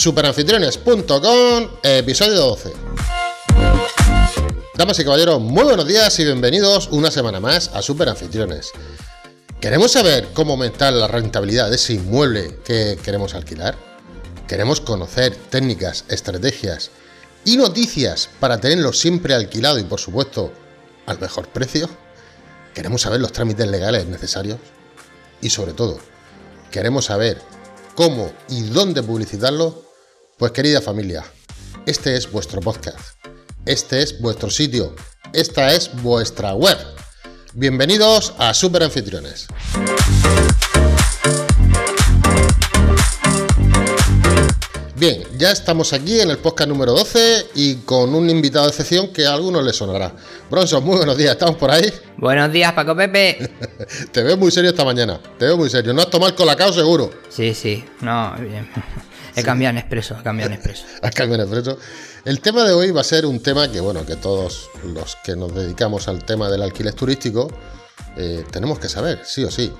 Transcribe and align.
superanfitriones.com, 0.00 1.68
episodio 1.82 2.34
12. 2.36 2.72
Damas 4.74 4.98
y 4.98 5.04
caballeros, 5.04 5.42
muy 5.42 5.62
buenos 5.62 5.86
días 5.86 6.18
y 6.18 6.24
bienvenidos 6.24 6.88
una 6.90 7.10
semana 7.10 7.38
más 7.38 7.68
a 7.74 7.82
Superanfitriones. 7.82 8.72
¿Queremos 9.60 9.92
saber 9.92 10.28
cómo 10.32 10.52
aumentar 10.52 10.94
la 10.94 11.06
rentabilidad 11.06 11.68
de 11.68 11.76
ese 11.76 11.92
inmueble 11.92 12.60
que 12.64 12.98
queremos 13.04 13.34
alquilar? 13.34 13.76
¿Queremos 14.48 14.80
conocer 14.80 15.36
técnicas, 15.36 16.06
estrategias 16.08 16.90
y 17.44 17.58
noticias 17.58 18.30
para 18.40 18.58
tenerlo 18.58 18.94
siempre 18.94 19.34
alquilado 19.34 19.78
y 19.78 19.84
por 19.84 20.00
supuesto 20.00 20.50
al 21.04 21.20
mejor 21.20 21.48
precio? 21.48 21.90
¿Queremos 22.72 23.02
saber 23.02 23.20
los 23.20 23.32
trámites 23.32 23.68
legales 23.68 24.06
necesarios? 24.06 24.60
Y 25.42 25.50
sobre 25.50 25.74
todo, 25.74 25.98
¿queremos 26.70 27.04
saber 27.04 27.42
cómo 27.94 28.32
y 28.48 28.62
dónde 28.62 29.02
publicitarlo? 29.02 29.89
Pues 30.40 30.52
querida 30.52 30.80
familia, 30.80 31.22
este 31.84 32.16
es 32.16 32.32
vuestro 32.32 32.62
podcast. 32.62 32.98
Este 33.66 34.00
es 34.00 34.18
vuestro 34.22 34.48
sitio. 34.48 34.96
Esta 35.34 35.74
es 35.74 35.90
vuestra 36.00 36.54
web. 36.54 36.78
Bienvenidos 37.52 38.32
a 38.38 38.54
Super 38.54 38.84
Anfitriones. 38.84 39.48
Bien, 44.96 45.24
ya 45.36 45.50
estamos 45.50 45.92
aquí 45.92 46.20
en 46.20 46.30
el 46.30 46.38
podcast 46.38 46.70
número 46.70 46.92
12 46.92 47.48
y 47.54 47.74
con 47.76 48.14
un 48.14 48.30
invitado 48.30 48.64
de 48.64 48.70
excepción 48.70 49.12
que 49.12 49.26
a 49.26 49.34
algunos 49.34 49.62
les 49.62 49.76
sonará. 49.76 50.10
Bronson, 50.50 50.82
muy 50.82 50.96
buenos 50.96 51.18
días, 51.18 51.32
¿estamos 51.32 51.56
por 51.56 51.70
ahí? 51.70 51.92
Buenos 52.16 52.50
días, 52.50 52.72
Paco 52.72 52.96
Pepe. 52.96 53.50
Te 54.12 54.22
veo 54.22 54.38
muy 54.38 54.50
serio 54.50 54.70
esta 54.70 54.86
mañana, 54.86 55.20
te 55.38 55.44
veo 55.44 55.58
muy 55.58 55.68
serio. 55.68 55.92
No 55.92 56.00
has 56.00 56.08
tomado 56.08 56.30
el 56.30 56.34
colacao 56.34 56.72
seguro. 56.72 57.10
Sí, 57.28 57.52
sí, 57.52 57.84
no, 58.00 58.34
bien. 58.38 58.70
He 59.36 59.42
cambiado 59.42 59.72
en 59.72 59.78
expreso, 59.78 60.16
he 60.18 60.22
cambiado 60.22 60.52
en 60.52 60.58
expreso. 60.58 60.84
Has 61.02 61.14
cambiado 61.14 61.42
en 61.42 61.48
expreso. 61.48 61.78
El 62.24 62.40
tema 62.40 62.64
de 62.64 62.72
hoy 62.72 62.90
va 62.90 63.00
a 63.00 63.04
ser 63.04 63.26
un 63.26 63.40
tema 63.40 63.70
que, 63.70 63.80
bueno, 63.80 64.04
que 64.04 64.16
todos 64.16 64.70
los 64.84 65.16
que 65.24 65.36
nos 65.36 65.54
dedicamos 65.54 66.08
al 66.08 66.24
tema 66.24 66.50
del 66.50 66.62
alquiler 66.62 66.94
turístico 66.94 67.50
eh, 68.16 68.44
tenemos 68.50 68.78
que 68.78 68.88
saber, 68.88 69.20
sí 69.24 69.44
o 69.44 69.50
sí. 69.50 69.72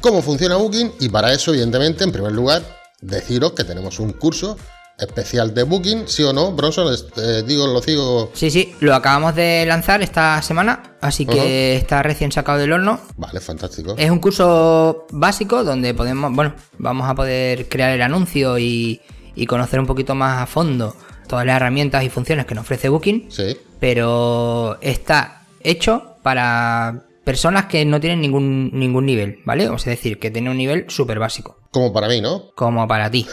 Cómo 0.00 0.22
funciona 0.22 0.56
Booking 0.56 0.94
y 1.00 1.08
para 1.08 1.32
eso, 1.32 1.52
evidentemente, 1.52 2.04
en 2.04 2.12
primer 2.12 2.32
lugar, 2.32 2.62
deciros 3.00 3.52
que 3.52 3.64
tenemos 3.64 3.98
un 4.00 4.12
curso 4.12 4.56
especial 5.00 5.54
de 5.54 5.62
Booking, 5.62 6.06
sí 6.06 6.22
o 6.22 6.32
no, 6.32 6.52
Bronson, 6.52 6.94
eh, 7.16 7.42
digo, 7.46 7.66
lo 7.66 7.82
sigo. 7.82 8.30
Sí, 8.34 8.50
sí, 8.50 8.74
lo 8.80 8.94
acabamos 8.94 9.34
de 9.34 9.64
lanzar 9.66 10.02
esta 10.02 10.40
semana, 10.42 10.96
así 11.00 11.26
que 11.26 11.76
está 11.76 12.02
recién 12.02 12.32
sacado 12.32 12.58
del 12.58 12.72
horno. 12.72 13.00
Vale, 13.16 13.40
fantástico. 13.40 13.94
Es 13.96 14.10
un 14.10 14.18
curso 14.18 15.06
básico 15.10 15.64
donde 15.64 15.94
podemos, 15.94 16.32
bueno, 16.34 16.54
vamos 16.78 17.08
a 17.08 17.14
poder 17.14 17.68
crear 17.68 17.90
el 17.90 18.02
anuncio 18.02 18.58
y, 18.58 19.00
y 19.34 19.46
conocer 19.46 19.80
un 19.80 19.86
poquito 19.86 20.14
más 20.14 20.42
a 20.42 20.46
fondo 20.46 20.94
todas 21.26 21.46
las 21.46 21.56
herramientas 21.56 22.02
y 22.02 22.10
funciones 22.10 22.44
que 22.44 22.54
nos 22.54 22.62
ofrece 22.62 22.88
Booking. 22.88 23.30
Sí. 23.30 23.56
Pero 23.78 24.78
está 24.80 25.46
hecho 25.60 26.16
para 26.22 27.04
personas 27.24 27.66
que 27.66 27.84
no 27.84 28.00
tienen 28.00 28.20
ningún, 28.20 28.70
ningún 28.72 29.06
nivel, 29.06 29.38
¿vale? 29.44 29.68
O 29.68 29.78
sea, 29.78 29.92
es 29.92 29.98
decir, 29.98 30.18
que 30.18 30.30
tienen 30.30 30.50
un 30.50 30.58
nivel 30.58 30.86
súper 30.88 31.18
básico. 31.18 31.56
Como 31.70 31.92
para 31.92 32.08
mí, 32.08 32.20
¿no? 32.20 32.50
Como 32.56 32.86
para 32.88 33.10
ti. 33.10 33.26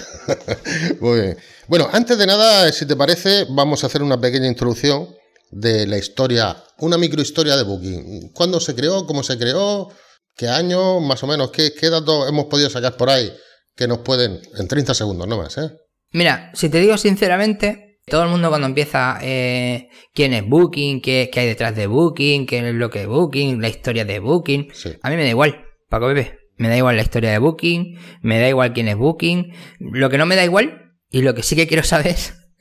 Muy 1.01 1.21
bien. 1.21 1.37
Bueno, 1.67 1.87
antes 1.91 2.17
de 2.17 2.27
nada, 2.27 2.71
si 2.71 2.85
te 2.85 2.95
parece, 2.95 3.45
vamos 3.49 3.83
a 3.83 3.87
hacer 3.87 4.03
una 4.03 4.19
pequeña 4.19 4.47
introducción 4.47 5.09
de 5.51 5.87
la 5.87 5.97
historia, 5.97 6.63
una 6.79 6.97
microhistoria 6.97 7.55
de 7.55 7.63
Booking. 7.63 8.31
¿Cuándo 8.33 8.59
se 8.59 8.75
creó? 8.75 9.05
¿Cómo 9.05 9.23
se 9.23 9.37
creó? 9.37 9.89
¿Qué 10.35 10.47
año? 10.47 10.99
Más 10.99 11.23
o 11.23 11.27
menos. 11.27 11.51
¿Qué, 11.51 11.73
qué 11.73 11.89
datos 11.89 12.27
hemos 12.29 12.45
podido 12.45 12.69
sacar 12.69 12.97
por 12.97 13.09
ahí 13.09 13.31
que 13.75 13.87
nos 13.87 13.99
pueden, 13.99 14.41
en 14.57 14.67
30 14.67 14.93
segundos, 14.93 15.27
no 15.27 15.37
más, 15.37 15.57
¿eh? 15.57 15.71
Mira, 16.11 16.51
si 16.53 16.69
te 16.69 16.79
digo 16.79 16.97
sinceramente, 16.97 17.86
todo 18.07 18.23
el 18.23 18.29
mundo 18.29 18.49
cuando 18.49 18.67
empieza 18.67 19.19
eh, 19.21 19.89
quién 20.13 20.33
es 20.33 20.47
Booking, 20.47 21.01
qué, 21.01 21.29
qué, 21.31 21.41
hay 21.41 21.47
detrás 21.47 21.75
de 21.75 21.87
Booking, 21.87 22.45
qué 22.45 22.59
es 22.67 22.73
lo 22.73 22.89
que 22.89 23.01
es 23.01 23.07
Booking, 23.07 23.61
la 23.61 23.67
historia 23.67 24.05
de 24.05 24.19
Booking, 24.19 24.69
Sí. 24.73 24.93
a 25.01 25.09
mí 25.09 25.17
me 25.17 25.23
da 25.23 25.29
igual, 25.29 25.65
Paco 25.89 26.07
Bebé. 26.07 26.39
Me 26.55 26.69
da 26.69 26.77
igual 26.77 26.95
la 26.95 27.01
historia 27.03 27.31
de 27.31 27.37
Booking, 27.37 27.99
me 28.21 28.39
da 28.39 28.47
igual 28.49 28.73
quién 28.73 28.87
es 28.87 28.95
Booking. 28.95 29.53
Lo 29.79 30.09
que 30.09 30.17
no 30.17 30.25
me 30.25 30.35
da 30.35 30.43
igual, 30.43 30.93
y 31.11 31.21
lo 31.21 31.35
que 31.35 31.43
sí 31.43 31.55
que 31.55 31.67
quiero 31.67 31.83
saber, 31.83 32.15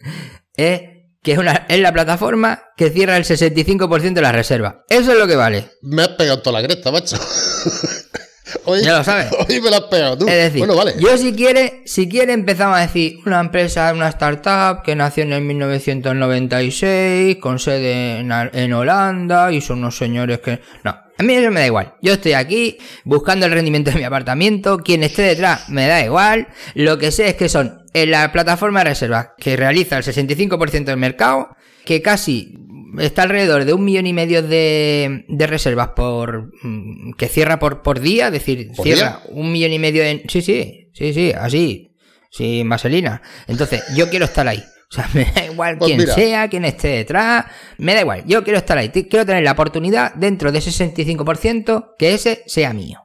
es 0.56 0.82
que 1.22 1.32
es, 1.32 1.38
una, 1.38 1.64
es 1.68 1.80
la 1.80 1.92
plataforma 1.92 2.64
que 2.76 2.90
cierra 2.90 3.16
el 3.16 3.24
65% 3.24 4.12
de 4.14 4.20
las 4.22 4.34
reservas. 4.34 4.76
Eso 4.88 5.12
es 5.12 5.18
lo 5.18 5.26
que 5.26 5.36
vale. 5.36 5.70
Me 5.80 6.02
has 6.02 6.08
pegado 6.08 6.42
toda 6.42 6.60
la 6.60 6.66
cresta, 6.66 6.90
macho. 6.92 7.16
Hoy, 8.64 8.82
Ya 8.82 8.98
lo 8.98 9.04
sabes. 9.04 9.28
Hoy 9.48 9.60
me 9.60 9.70
la 9.70 9.78
has 9.78 9.84
pegado 9.84 10.18
tú. 10.18 10.28
Es 10.28 10.34
decir, 10.34 10.58
bueno, 10.58 10.76
vale. 10.76 10.94
yo 10.98 11.16
si 11.18 11.32
quiere, 11.32 11.82
si 11.84 12.08
quiere 12.08 12.32
empezamos 12.32 12.76
a 12.76 12.80
decir 12.80 13.18
una 13.26 13.40
empresa, 13.40 13.92
una 13.92 14.08
startup 14.08 14.82
que 14.82 14.94
nació 14.94 15.24
en 15.24 15.32
el 15.32 15.42
1996 15.42 17.36
con 17.36 17.58
sede 17.58 18.20
en, 18.20 18.30
en 18.30 18.72
Holanda 18.72 19.52
y 19.52 19.60
son 19.60 19.78
unos 19.78 19.96
señores 19.96 20.40
que... 20.40 20.60
No, 20.84 20.96
a 21.18 21.22
mí 21.22 21.34
eso 21.34 21.50
me 21.50 21.60
da 21.60 21.66
igual. 21.66 21.94
Yo 22.02 22.12
estoy 22.12 22.34
aquí 22.34 22.78
buscando 23.04 23.46
el 23.46 23.52
rendimiento 23.52 23.90
de 23.90 23.96
mi 23.96 24.04
apartamento. 24.04 24.78
Quien 24.78 25.02
esté 25.02 25.22
detrás 25.22 25.68
me 25.70 25.86
da 25.86 26.04
igual. 26.04 26.48
Lo 26.74 26.98
que 26.98 27.10
sé 27.10 27.28
es 27.28 27.34
que 27.34 27.48
son 27.48 27.84
en 27.94 28.10
la 28.10 28.30
plataforma 28.32 28.80
de 28.80 28.90
reservas 28.90 29.28
que 29.38 29.56
realiza 29.56 29.96
el 29.96 30.04
65% 30.04 30.84
del 30.84 30.98
mercado, 30.98 31.56
que 31.86 32.02
casi 32.02 32.58
está 32.98 33.22
alrededor 33.22 33.64
de 33.64 33.72
un 33.72 33.84
millón 33.84 34.06
y 34.06 34.12
medio 34.12 34.42
de, 34.42 35.24
de 35.28 35.46
reservas 35.46 35.88
por 35.96 36.50
mm, 36.62 37.12
que 37.16 37.28
cierra 37.28 37.58
por, 37.58 37.82
por 37.82 38.00
día, 38.00 38.26
es 38.26 38.32
decir, 38.32 38.68
¿Por 38.76 38.84
cierra 38.84 39.22
un 39.30 39.50
millón 39.52 39.72
y 39.72 39.78
medio 39.78 40.02
en. 40.02 40.22
Sí, 40.28 40.42
sí, 40.42 40.90
sí, 40.94 41.12
sí, 41.12 41.32
así, 41.38 41.94
sin 42.30 42.68
vaselina. 42.68 43.22
Entonces, 43.46 43.82
yo 43.94 44.08
quiero 44.10 44.24
estar 44.26 44.46
ahí. 44.48 44.62
O 44.90 44.94
sea, 44.94 45.08
me 45.14 45.24
da 45.24 45.44
igual 45.46 45.78
Pues 45.78 45.88
quién 45.88 45.98
mira. 45.98 46.14
sea, 46.14 46.48
quién 46.48 46.64
esté 46.64 46.88
detrás, 46.88 47.46
me 47.78 47.94
da 47.94 48.00
igual. 48.02 48.22
Yo 48.26 48.44
quiero 48.44 48.58
estar 48.58 48.78
ahí. 48.78 48.88
Quiero 48.90 49.26
tener 49.26 49.42
la 49.42 49.52
oportunidad 49.52 50.14
dentro 50.14 50.52
de 50.52 50.58
ese 50.58 50.70
65% 50.70 51.94
que 51.98 52.14
ese 52.14 52.42
sea 52.46 52.72
mío. 52.72 53.00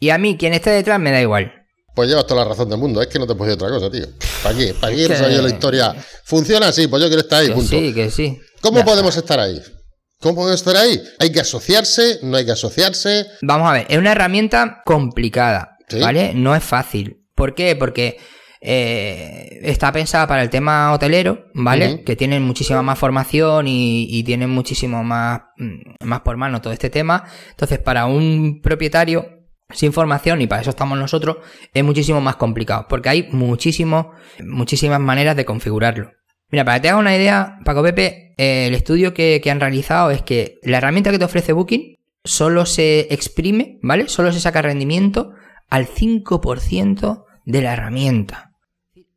Y 0.00 0.10
a 0.10 0.18
mí, 0.18 0.36
quien 0.36 0.52
esté 0.52 0.70
detrás, 0.70 0.98
me 0.98 1.12
da 1.12 1.20
igual. 1.20 1.52
Pues 1.94 2.08
llevas 2.08 2.26
toda 2.26 2.42
la 2.42 2.48
razón 2.48 2.68
del 2.70 2.78
mundo. 2.78 3.00
Es 3.02 3.06
que 3.08 3.18
no 3.18 3.26
te 3.26 3.34
puedo 3.34 3.50
decir 3.50 3.62
otra 3.62 3.76
cosa, 3.78 3.90
tío. 3.90 4.06
¿Para 4.42 4.56
qué? 4.56 4.74
¿Para 4.74 4.94
qué 4.96 5.06
Que- 5.08 5.14
sabía 5.16 5.42
la 5.42 5.48
historia? 5.48 5.94
Funciona 6.24 6.68
así, 6.68 6.88
pues 6.88 7.02
yo 7.02 7.08
quiero 7.08 7.20
estar 7.22 7.40
ahí, 7.42 7.48
Que 7.48 7.54
punto. 7.54 7.68
sí, 7.70 7.92
que 7.94 8.10
sí. 8.10 8.40
¿Cómo 8.62 8.78
Ya 8.78 8.84
podemos 8.84 9.16
estar 9.16 9.38
ahí? 9.38 9.60
¿Cómo 10.20 10.36
podemos 10.36 10.54
estar 10.60 10.76
ahí? 10.76 11.02
¿Hay 11.18 11.32
que 11.32 11.40
asociarse? 11.40 12.20
¿No 12.22 12.36
hay 12.36 12.46
que 12.46 12.52
asociarse? 12.52 13.26
Vamos 13.42 13.68
a 13.68 13.72
ver, 13.72 13.86
es 13.88 13.98
una 13.98 14.12
herramienta 14.12 14.80
complicada, 14.84 15.76
Sí. 15.88 16.00
¿vale? 16.00 16.32
No 16.34 16.54
es 16.54 16.62
fácil. 16.62 17.18
¿Por 17.34 17.54
qué? 17.54 17.74
Porque 17.76 18.18
eh, 18.60 19.58
está 19.62 19.90
pensada 19.92 20.26
para 20.28 20.42
el 20.42 20.48
tema 20.50 20.92
hotelero, 20.92 21.46
¿vale? 21.54 22.04
Que 22.04 22.14
tienen 22.14 22.42
muchísima 22.44 22.80
más 22.82 22.98
formación 22.98 23.66
y, 23.66 24.06
y 24.08 24.22
tienen 24.22 24.50
muchísimo 24.50 25.02
más, 25.02 25.40
mm, 25.58 26.04
más 26.06 26.20
por 26.20 26.36
mano 26.36 26.60
todo 26.62 26.72
este 26.72 26.88
tema. 26.88 27.24
Entonces, 27.50 27.80
para 27.80 28.06
un 28.06 28.60
propietario 28.62 29.26
sin 29.74 29.92
formación, 29.92 30.40
y 30.42 30.46
para 30.46 30.60
eso 30.60 30.70
estamos 30.70 30.98
nosotros, 30.98 31.38
es 31.74 31.82
muchísimo 31.82 32.20
más 32.20 32.36
complicado, 32.36 32.86
porque 32.88 33.08
hay 33.08 33.28
muchísimo, 33.32 34.12
muchísimas 34.44 35.00
maneras 35.00 35.34
de 35.34 35.44
configurarlo. 35.46 36.12
Mira, 36.52 36.64
para 36.64 36.76
que 36.76 36.82
te 36.82 36.88
hagas 36.90 37.00
una 37.00 37.16
idea, 37.16 37.58
Paco 37.64 37.82
Pepe, 37.82 38.34
eh, 38.36 38.66
el 38.68 38.74
estudio 38.74 39.14
que, 39.14 39.40
que 39.42 39.50
han 39.50 39.58
realizado 39.58 40.10
es 40.10 40.22
que 40.22 40.58
la 40.62 40.78
herramienta 40.78 41.10
que 41.10 41.18
te 41.18 41.24
ofrece 41.24 41.52
Booking 41.52 41.96
solo 42.24 42.66
se 42.66 43.12
exprime, 43.12 43.78
¿vale? 43.82 44.08
Solo 44.08 44.32
se 44.32 44.40
saca 44.40 44.62
rendimiento 44.62 45.32
al 45.70 45.86
5% 45.86 47.24
de 47.46 47.62
la 47.62 47.72
herramienta. 47.72 48.52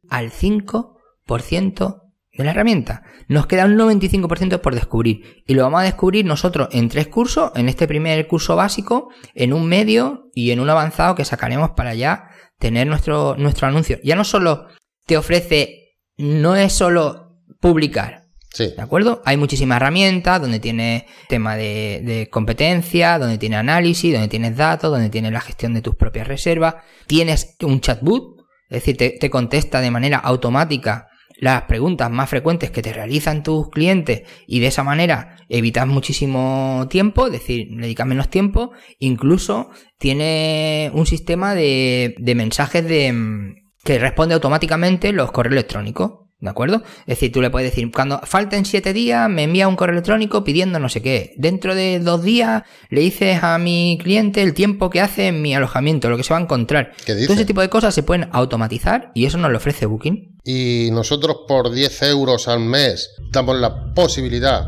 Al 0.09 0.31
5% 0.31 2.01
de 2.31 2.43
la 2.43 2.51
herramienta. 2.51 3.03
Nos 3.27 3.47
queda 3.47 3.65
un 3.65 3.77
95% 3.77 4.61
por 4.61 4.75
descubrir. 4.75 5.43
Y 5.45 5.53
lo 5.53 5.63
vamos 5.63 5.81
a 5.81 5.85
descubrir 5.85 6.25
nosotros 6.25 6.69
en 6.71 6.89
tres 6.89 7.07
cursos, 7.07 7.51
en 7.55 7.69
este 7.69 7.87
primer 7.87 8.27
curso 8.27 8.55
básico, 8.55 9.09
en 9.33 9.53
un 9.53 9.67
medio 9.67 10.29
y 10.33 10.51
en 10.51 10.59
un 10.59 10.69
avanzado 10.69 11.15
que 11.15 11.25
sacaremos 11.25 11.71
para 11.71 11.93
ya 11.95 12.29
tener 12.59 12.87
nuestro, 12.87 13.35
nuestro 13.37 13.67
anuncio. 13.67 13.99
Ya 14.03 14.15
no 14.15 14.23
solo 14.23 14.67
te 15.05 15.17
ofrece, 15.17 15.97
no 16.17 16.55
es 16.55 16.73
solo 16.73 17.24
publicar, 17.59 18.25
Sí. 18.55 18.71
¿De 18.73 18.81
acuerdo? 18.81 19.21
Hay 19.25 19.35
muchísimas 19.35 19.75
herramientas 19.75 20.39
donde 20.39 20.61
tiene 20.61 21.07
tema 21.27 21.57
de, 21.57 22.01
de 22.05 22.29
competencia, 22.29 23.19
donde 23.19 23.37
tiene 23.37 23.57
análisis, 23.57 24.13
donde 24.13 24.29
tienes 24.29 24.55
datos, 24.55 24.91
donde 24.91 25.09
tienes 25.09 25.33
la 25.33 25.41
gestión 25.41 25.73
de 25.73 25.81
tus 25.81 25.97
propias 25.97 26.25
reservas. 26.25 26.75
Tienes 27.05 27.57
un 27.61 27.81
chatbot, 27.81 28.45
es 28.69 28.77
decir, 28.77 28.95
te, 28.95 29.09
te 29.09 29.29
contesta 29.29 29.81
de 29.81 29.91
manera 29.91 30.19
automática 30.19 31.09
las 31.37 31.63
preguntas 31.63 32.09
más 32.09 32.29
frecuentes 32.29 32.71
que 32.71 32.81
te 32.81 32.93
realizan 32.93 33.43
tus 33.43 33.69
clientes 33.69 34.23
y 34.47 34.61
de 34.61 34.67
esa 34.67 34.83
manera 34.83 35.35
evitas 35.49 35.85
muchísimo 35.85 36.87
tiempo, 36.89 37.25
es 37.27 37.33
decir, 37.33 37.67
le 37.71 37.81
dedicas 37.81 38.07
menos 38.07 38.29
tiempo. 38.29 38.71
Incluso 38.99 39.69
tiene 39.99 40.91
un 40.93 41.05
sistema 41.05 41.55
de, 41.55 42.15
de 42.19 42.35
mensajes 42.35 42.87
de, 42.87 43.11
mm, 43.11 43.55
que 43.83 43.99
responde 43.99 44.33
automáticamente 44.33 45.11
los 45.11 45.31
correos 45.31 45.53
electrónicos. 45.53 46.24
¿De 46.39 46.49
acuerdo? 46.49 46.83
Es 47.01 47.17
decir, 47.17 47.31
tú 47.31 47.41
le 47.41 47.49
puedes 47.49 47.71
decir, 47.71 47.89
cuando 47.91 48.19
falten 48.23 48.65
siete 48.65 48.91
días, 48.91 49.29
me 49.29 49.43
envía 49.43 49.67
un 49.69 49.75
correo 49.75 49.93
electrónico 49.93 50.43
pidiendo 50.43 50.79
no 50.79 50.89
sé 50.89 51.01
qué. 51.01 51.33
Dentro 51.37 51.73
de 51.75 51.99
dos 51.99 52.23
días 52.23 52.63
le 52.89 53.01
dices 53.01 53.41
a 53.41 53.57
mi 53.57 53.97
cliente 54.03 54.41
el 54.41 54.53
tiempo 54.53 54.89
que 54.89 54.99
hace 54.99 55.27
en 55.27 55.41
mi 55.41 55.55
alojamiento, 55.55 56.09
lo 56.09 56.17
que 56.17 56.23
se 56.23 56.33
va 56.33 56.39
a 56.39 56.43
encontrar. 56.43 56.91
¿Qué 57.05 57.15
dice? 57.15 57.27
Todo 57.27 57.35
ese 57.35 57.45
tipo 57.45 57.61
de 57.61 57.69
cosas 57.69 57.95
se 57.95 58.03
pueden 58.03 58.27
automatizar 58.33 59.11
y 59.15 59.25
eso 59.25 59.37
nos 59.37 59.49
lo 59.49 59.57
ofrece 59.57 59.85
Booking. 59.85 60.37
y 60.43 60.89
nosotros 60.91 61.37
por 61.47 61.71
10 61.71 62.03
euros 62.03 62.47
al 62.47 62.59
mes 62.59 63.15
damos 63.31 63.55
la 63.59 63.93
posibilidad 63.93 64.65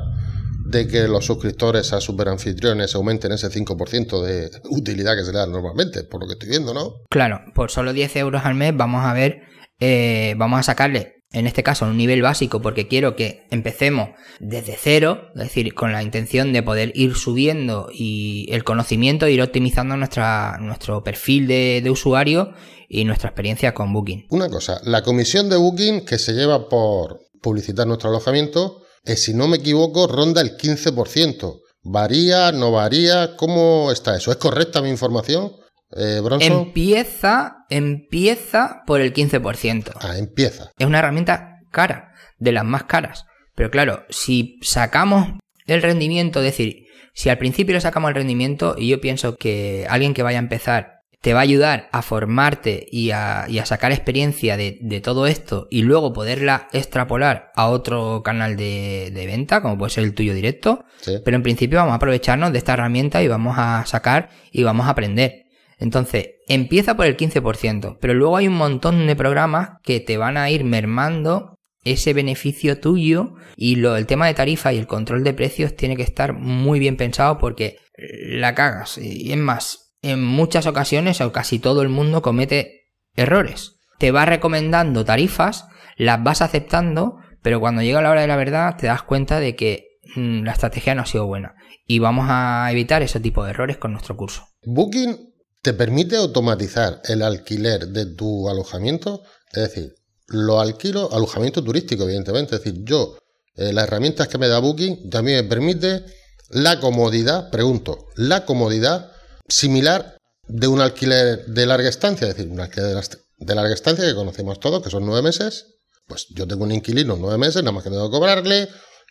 de 0.65 0.87
que 0.87 1.07
los 1.07 1.25
suscriptores 1.25 1.93
a 1.93 2.01
superanfitriones 2.01 2.95
aumenten 2.95 3.33
ese 3.33 3.49
5% 3.49 4.21
de 4.23 4.49
utilidad 4.69 5.15
que 5.15 5.23
se 5.23 5.31
le 5.31 5.37
da 5.37 5.47
normalmente, 5.47 6.03
por 6.03 6.21
lo 6.21 6.27
que 6.27 6.33
estoy 6.33 6.49
viendo, 6.49 6.73
¿no? 6.73 6.95
Claro, 7.09 7.41
por 7.53 7.71
solo 7.71 7.93
10 7.93 8.15
euros 8.17 8.41
al 8.45 8.55
mes 8.55 8.75
vamos 8.75 9.05
a 9.05 9.13
ver, 9.13 9.41
eh, 9.79 10.33
vamos 10.37 10.59
a 10.59 10.63
sacarle 10.63 11.16
en 11.31 11.47
este 11.47 11.63
caso 11.63 11.85
un 11.85 11.97
nivel 11.97 12.21
básico 12.21 12.61
porque 12.61 12.87
quiero 12.87 13.15
que 13.15 13.45
empecemos 13.51 14.09
desde 14.39 14.77
cero, 14.79 15.29
es 15.35 15.43
decir, 15.43 15.73
con 15.73 15.91
la 15.91 16.03
intención 16.03 16.53
de 16.53 16.63
poder 16.63 16.91
ir 16.95 17.15
subiendo 17.15 17.89
y 17.93 18.47
el 18.51 18.63
conocimiento, 18.63 19.25
e 19.25 19.31
ir 19.31 19.41
optimizando 19.41 19.97
nuestra, 19.97 20.57
nuestro 20.59 21.03
perfil 21.03 21.47
de, 21.47 21.81
de 21.83 21.89
usuario 21.89 22.53
y 22.87 23.03
nuestra 23.03 23.29
experiencia 23.29 23.73
con 23.73 23.91
Booking. 23.93 24.27
Una 24.29 24.49
cosa, 24.49 24.79
la 24.83 25.03
comisión 25.03 25.49
de 25.49 25.57
Booking 25.57 26.05
que 26.05 26.17
se 26.17 26.33
lleva 26.33 26.69
por 26.69 27.19
publicitar 27.41 27.87
nuestro 27.87 28.09
alojamiento, 28.09 28.83
es, 29.03 29.23
si 29.23 29.33
no 29.33 29.47
me 29.47 29.57
equivoco, 29.57 30.07
ronda 30.07 30.41
el 30.41 30.57
15%. 30.57 31.61
¿Varía? 31.83 32.51
¿No 32.51 32.71
varía? 32.71 33.37
¿Cómo 33.37 33.91
está 33.91 34.17
eso? 34.17 34.31
¿Es 34.31 34.37
correcta 34.37 34.81
mi 34.81 34.89
información? 34.89 35.53
Eh, 35.91 36.19
Bronson? 36.23 36.51
Empieza, 36.51 37.65
empieza 37.69 38.83
por 38.85 39.01
el 39.01 39.13
15%. 39.13 39.93
Ah, 40.01 40.17
empieza. 40.17 40.71
Es 40.77 40.85
una 40.85 40.99
herramienta 40.99 41.59
cara, 41.71 42.13
de 42.37 42.51
las 42.51 42.65
más 42.65 42.83
caras. 42.83 43.25
Pero 43.55 43.71
claro, 43.71 44.05
si 44.09 44.59
sacamos 44.61 45.37
el 45.65 45.81
rendimiento, 45.81 46.39
es 46.39 46.45
decir, 46.45 46.85
si 47.13 47.29
al 47.29 47.37
principio 47.37 47.73
le 47.73 47.81
sacamos 47.81 48.09
el 48.09 48.15
rendimiento, 48.15 48.75
y 48.77 48.89
yo 48.89 49.01
pienso 49.01 49.35
que 49.35 49.87
alguien 49.89 50.13
que 50.13 50.23
vaya 50.23 50.37
a 50.37 50.41
empezar 50.43 50.97
te 51.21 51.33
va 51.33 51.39
a 51.39 51.43
ayudar 51.43 51.89
a 51.91 52.03
formarte 52.03 52.87
y 52.91 53.09
a, 53.09 53.45
y 53.49 53.57
a 53.57 53.65
sacar 53.65 53.91
experiencia 53.91 54.55
de, 54.55 54.77
de, 54.81 55.01
todo 55.01 55.25
esto 55.25 55.67
y 55.71 55.81
luego 55.81 56.13
poderla 56.13 56.67
extrapolar 56.73 57.51
a 57.55 57.69
otro 57.69 58.21
canal 58.23 58.55
de, 58.55 59.11
de 59.11 59.25
venta, 59.25 59.61
como 59.61 59.77
puede 59.79 59.89
ser 59.89 60.03
el 60.03 60.13
tuyo 60.13 60.35
directo. 60.35 60.85
Sí. 61.01 61.17
Pero 61.25 61.35
en 61.35 61.43
principio 61.43 61.79
vamos 61.79 61.93
a 61.93 61.95
aprovecharnos 61.95 62.51
de 62.51 62.59
esta 62.59 62.73
herramienta 62.73 63.23
y 63.23 63.27
vamos 63.27 63.55
a 63.57 63.83
sacar 63.87 64.29
y 64.51 64.61
vamos 64.63 64.85
a 64.85 64.91
aprender. 64.91 65.46
Entonces, 65.77 66.29
empieza 66.47 66.95
por 66.95 67.05
el 67.05 67.17
15%, 67.17 67.97
pero 68.01 68.13
luego 68.13 68.37
hay 68.37 68.47
un 68.47 68.55
montón 68.55 69.05
de 69.05 69.15
programas 69.15 69.79
que 69.83 69.99
te 69.99 70.17
van 70.17 70.37
a 70.37 70.49
ir 70.49 70.63
mermando 70.63 71.57
ese 71.83 72.13
beneficio 72.13 72.79
tuyo 72.79 73.35
y 73.55 73.75
lo, 73.75 73.95
el 73.95 74.07
tema 74.07 74.27
de 74.27 74.33
tarifa 74.33 74.73
y 74.73 74.77
el 74.77 74.87
control 74.87 75.23
de 75.23 75.33
precios 75.33 75.75
tiene 75.75 75.95
que 75.95 76.03
estar 76.03 76.33
muy 76.33 76.79
bien 76.79 76.97
pensado 76.97 77.37
porque 77.37 77.77
la 77.97 78.55
cagas. 78.55 78.97
Y 78.97 79.31
es 79.31 79.37
más, 79.37 79.93
en 80.01 80.23
muchas 80.23 80.67
ocasiones 80.67 81.21
o 81.21 81.31
casi 81.31 81.59
todo 81.59 81.81
el 81.81 81.89
mundo 81.89 82.21
comete 82.21 82.87
errores. 83.15 83.79
Te 83.99 84.11
va 84.11 84.25
recomendando 84.25 85.05
tarifas, 85.05 85.67
las 85.95 86.23
vas 86.23 86.41
aceptando, 86.41 87.17
pero 87.41 87.59
cuando 87.59 87.81
llega 87.81 88.01
la 88.01 88.11
hora 88.11 88.21
de 88.21 88.27
la 88.27 88.35
verdad 88.35 88.77
te 88.77 88.87
das 88.87 89.03
cuenta 89.03 89.39
de 89.39 89.55
que 89.55 89.87
mmm, 90.15 90.43
la 90.43 90.51
estrategia 90.51 90.95
no 90.95 91.03
ha 91.03 91.05
sido 91.05 91.25
buena. 91.25 91.55
Y 91.85 91.99
vamos 91.99 92.27
a 92.29 92.67
evitar 92.71 93.01
ese 93.01 93.19
tipo 93.19 93.43
de 93.43 93.51
errores 93.51 93.77
con 93.77 93.91
nuestro 93.91 94.17
curso. 94.17 94.45
Booking 94.63 95.26
te 95.61 95.73
permite 95.73 96.15
automatizar 96.15 97.01
el 97.05 97.21
alquiler 97.21 97.87
de 97.87 98.05
tu 98.05 98.49
alojamiento, 98.49 99.23
es 99.51 99.63
decir, 99.63 99.95
lo 100.27 100.59
alquilo, 100.59 101.09
alojamiento 101.13 101.63
turístico, 101.63 102.03
evidentemente, 102.03 102.55
es 102.55 102.63
decir, 102.63 102.83
yo, 102.83 103.17
eh, 103.55 103.73
las 103.73 103.85
herramientas 103.85 104.27
que 104.27 104.37
me 104.37 104.47
da 104.47 104.59
Booking 104.59 105.09
también 105.09 105.43
me 105.43 105.49
permite 105.49 106.05
la 106.49 106.79
comodidad, 106.79 107.49
pregunto, 107.49 108.07
la 108.15 108.45
comodidad 108.45 109.11
similar 109.47 110.17
de 110.47 110.67
un 110.67 110.81
alquiler 110.81 111.45
de 111.45 111.65
larga 111.65 111.89
estancia, 111.89 112.27
es 112.27 112.35
decir, 112.35 112.51
un 112.51 112.59
alquiler 112.59 113.03
de 113.37 113.55
larga 113.55 113.73
estancia 113.73 114.05
que 114.05 114.15
conocemos 114.15 114.59
todos, 114.59 114.81
que 114.81 114.89
son 114.89 115.05
nueve 115.05 115.21
meses. 115.21 115.65
Pues 116.07 116.27
yo 116.29 116.47
tengo 116.47 116.63
un 116.63 116.71
inquilino 116.71 117.17
nueve 117.19 117.37
meses, 117.37 117.63
nada 117.63 117.73
más 117.73 117.83
que 117.83 117.89
tengo 117.89 118.09
que 118.09 118.15
cobrarle, 118.17 118.69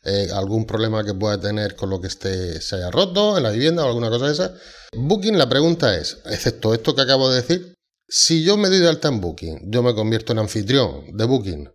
eh, 0.09 0.29
algún 0.33 0.67
problema 0.67 1.05
que 1.05 1.15
pueda 1.15 1.41
tener 1.41 1.75
con 1.75 1.91
lo 1.91 2.01
que 2.01 2.07
esté, 2.07 2.61
se 2.61 2.77
haya 2.77 2.93
roto 2.93 3.37
en 3.37 3.43
la 3.43 3.51
vivienda 3.51 3.85
o 3.85 3.89
alguna 3.89 4.09
cosa 4.09 4.27
de 4.27 4.33
esa. 4.33 4.55
Booking, 4.93 5.37
la 5.37 5.49
pregunta 5.49 5.99
es, 5.99 6.19
excepto 6.27 6.73
esto 6.73 6.95
que 6.95 7.03
acabo 7.03 7.29
de 7.29 7.43
decir, 7.43 7.75
si 8.09 8.45
yo 8.45 8.57
me 8.57 8.69
doy 8.69 8.79
de 8.79 8.89
alta 8.89 9.09
en 9.09 9.21
Booking, 9.21 9.69
yo 9.69 9.83
me 9.83 9.97
convierto 9.97 10.33
en 10.33 10.39
anfitrión 10.39 11.05
de 11.13 11.25
Booking, 11.25 11.69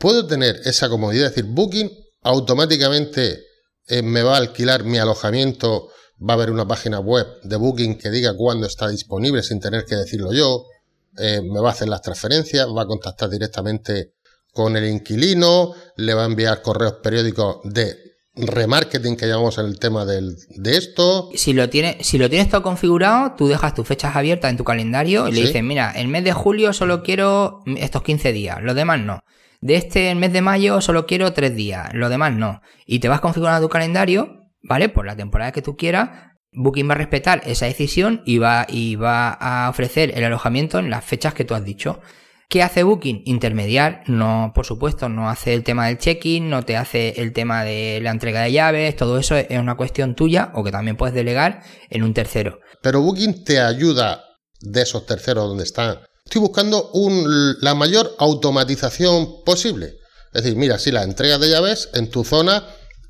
¿puedo 0.00 0.26
tener 0.26 0.62
esa 0.64 0.88
comodidad? 0.88 1.26
Es 1.26 1.34
decir, 1.34 1.50
Booking 1.50 1.90
automáticamente 2.22 3.44
eh, 3.86 4.00
me 4.00 4.22
va 4.22 4.36
a 4.36 4.38
alquilar 4.38 4.84
mi 4.84 4.96
alojamiento 4.96 5.90
va 6.18 6.32
a 6.32 6.36
haber 6.36 6.50
una 6.50 6.66
página 6.66 7.00
web 7.00 7.26
de 7.42 7.56
Booking 7.56 7.98
que 7.98 8.08
diga 8.08 8.34
cuándo 8.34 8.66
está 8.66 8.88
disponible 8.88 9.42
sin 9.42 9.60
tener 9.60 9.84
que 9.84 9.96
decirlo 9.96 10.32
yo, 10.32 10.64
eh, 11.18 11.42
me 11.42 11.60
va 11.60 11.68
a 11.68 11.72
hacer 11.72 11.88
las 11.88 12.00
transferencias, 12.00 12.66
va 12.66 12.82
a 12.82 12.86
contactar 12.86 13.28
directamente 13.28 14.13
con 14.54 14.76
el 14.76 14.88
inquilino, 14.88 15.72
le 15.96 16.14
va 16.14 16.22
a 16.22 16.26
enviar 16.26 16.62
correos 16.62 16.94
periódicos 17.02 17.58
de 17.64 17.96
remarketing 18.36 19.16
que 19.16 19.26
llamamos 19.26 19.58
en 19.58 19.66
el 19.66 19.78
tema 19.78 20.06
del, 20.06 20.36
de 20.48 20.76
esto. 20.76 21.28
Si 21.34 21.52
lo, 21.52 21.68
tiene, 21.68 21.98
si 22.00 22.16
lo 22.16 22.30
tienes 22.30 22.48
todo 22.48 22.62
configurado, 22.62 23.34
tú 23.36 23.46
dejas 23.46 23.74
tus 23.74 23.86
fechas 23.86 24.16
abiertas 24.16 24.50
en 24.50 24.56
tu 24.56 24.64
calendario 24.64 25.28
y 25.28 25.32
¿Sí? 25.32 25.36
le 25.36 25.46
dices, 25.46 25.62
mira, 25.62 25.92
el 25.92 26.08
mes 26.08 26.24
de 26.24 26.32
julio 26.32 26.72
solo 26.72 27.02
quiero 27.02 27.60
estos 27.66 28.02
15 28.02 28.32
días, 28.32 28.62
los 28.62 28.74
demás 28.74 29.00
no. 29.00 29.20
De 29.60 29.76
este 29.76 30.10
el 30.10 30.16
mes 30.16 30.32
de 30.32 30.40
mayo 30.40 30.80
solo 30.80 31.06
quiero 31.06 31.32
3 31.32 31.54
días, 31.54 31.90
los 31.92 32.08
demás 32.08 32.32
no. 32.32 32.62
Y 32.86 33.00
te 33.00 33.08
vas 33.08 33.20
configurando 33.20 33.66
tu 33.66 33.70
calendario 33.70 34.44
¿vale? 34.64 34.88
Por 34.88 35.06
la 35.06 35.14
temporada 35.14 35.52
que 35.52 35.62
tú 35.62 35.76
quieras, 35.76 36.10
Booking 36.52 36.88
va 36.88 36.94
a 36.94 36.98
respetar 36.98 37.42
esa 37.46 37.66
decisión 37.66 38.22
y 38.24 38.38
va, 38.38 38.66
y 38.68 38.96
va 38.96 39.30
a 39.30 39.68
ofrecer 39.68 40.12
el 40.16 40.24
alojamiento 40.24 40.78
en 40.78 40.90
las 40.90 41.04
fechas 41.04 41.34
que 41.34 41.44
tú 41.44 41.54
has 41.54 41.64
dicho. 41.64 42.00
¿Qué 42.48 42.62
hace 42.62 42.82
Booking? 42.82 43.22
Intermediar, 43.24 44.02
no, 44.06 44.52
por 44.54 44.66
supuesto, 44.66 45.08
no 45.08 45.28
hace 45.28 45.54
el 45.54 45.64
tema 45.64 45.86
del 45.86 45.98
check-in, 45.98 46.48
no 46.50 46.64
te 46.64 46.76
hace 46.76 47.20
el 47.20 47.32
tema 47.32 47.64
de 47.64 48.00
la 48.02 48.10
entrega 48.10 48.42
de 48.42 48.52
llaves, 48.52 48.96
todo 48.96 49.18
eso 49.18 49.36
es 49.36 49.58
una 49.58 49.76
cuestión 49.76 50.14
tuya 50.14 50.52
o 50.54 50.62
que 50.62 50.70
también 50.70 50.96
puedes 50.96 51.14
delegar 51.14 51.62
en 51.90 52.02
un 52.02 52.14
tercero. 52.14 52.60
Pero 52.82 53.00
Booking 53.00 53.44
te 53.44 53.60
ayuda 53.60 54.24
de 54.60 54.82
esos 54.82 55.06
terceros 55.06 55.48
donde 55.48 55.64
están. 55.64 55.98
Estoy 56.24 56.40
buscando 56.40 56.90
la 57.60 57.74
mayor 57.74 58.14
automatización 58.18 59.44
posible. 59.44 59.98
Es 60.32 60.42
decir, 60.42 60.56
mira, 60.56 60.78
si 60.78 60.90
la 60.90 61.02
entrega 61.02 61.38
de 61.38 61.50
llaves 61.50 61.90
en 61.94 62.10
tu 62.10 62.24
zona 62.24 62.64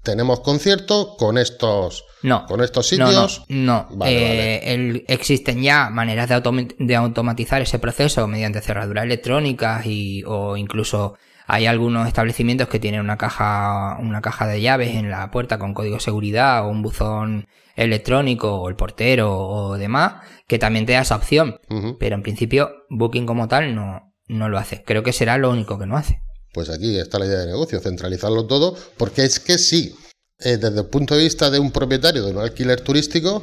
tenemos 0.04 0.40
concierto 0.40 1.16
con 1.16 1.38
estos 1.38 2.04
no, 2.22 2.46
con 2.46 2.62
estos 2.62 2.88
sitios. 2.88 3.44
No, 3.48 3.86
no. 3.88 3.96
Vale, 3.96 4.12
eh, 4.12 4.60
vale. 4.60 4.74
El, 4.74 5.04
existen 5.08 5.62
ya 5.62 5.90
maneras 5.90 6.28
de, 6.28 6.34
autom 6.36 6.68
de, 6.78 6.96
automatizar 6.96 7.60
ese 7.60 7.78
proceso 7.78 8.26
mediante 8.26 8.60
cerraduras 8.60 9.04
electrónicas 9.04 9.84
y, 9.84 10.22
o 10.26 10.56
incluso 10.56 11.16
hay 11.46 11.66
algunos 11.66 12.06
establecimientos 12.06 12.68
que 12.68 12.78
tienen 12.78 13.00
una 13.00 13.18
caja, 13.18 13.98
una 14.00 14.22
caja 14.22 14.46
de 14.46 14.62
llaves 14.62 14.94
en 14.94 15.10
la 15.10 15.30
puerta 15.30 15.58
con 15.58 15.74
código 15.74 15.96
de 15.96 16.00
seguridad 16.00 16.64
o 16.64 16.70
un 16.70 16.80
buzón 16.80 17.46
electrónico 17.76 18.54
o 18.54 18.68
el 18.68 18.76
portero 18.76 19.36
o 19.36 19.76
demás 19.76 20.14
que 20.46 20.58
también 20.58 20.86
te 20.86 20.92
da 20.92 21.00
esa 21.00 21.16
opción. 21.16 21.60
Uh 21.68 21.74
-huh. 21.74 21.96
Pero 21.98 22.14
en 22.14 22.22
principio 22.22 22.70
Booking 22.88 23.26
como 23.26 23.48
tal 23.48 23.74
no, 23.74 24.14
no 24.28 24.48
lo 24.48 24.56
hace. 24.58 24.82
Creo 24.84 25.02
que 25.02 25.12
será 25.12 25.36
lo 25.36 25.50
único 25.50 25.78
que 25.78 25.86
no 25.86 25.96
hace. 25.98 26.20
Pues 26.54 26.70
aquí 26.70 26.96
está 26.96 27.18
la 27.18 27.26
idea 27.26 27.40
de 27.40 27.46
negocio, 27.46 27.80
centralizarlo 27.80 28.46
todo, 28.46 28.76
porque 28.96 29.24
es 29.24 29.40
que 29.40 29.58
sí, 29.58 29.96
eh, 30.38 30.56
desde 30.56 30.80
el 30.80 30.86
punto 30.86 31.16
de 31.16 31.24
vista 31.24 31.50
de 31.50 31.58
un 31.58 31.72
propietario 31.72 32.24
de 32.24 32.30
un 32.30 32.38
alquiler 32.38 32.80
turístico, 32.80 33.42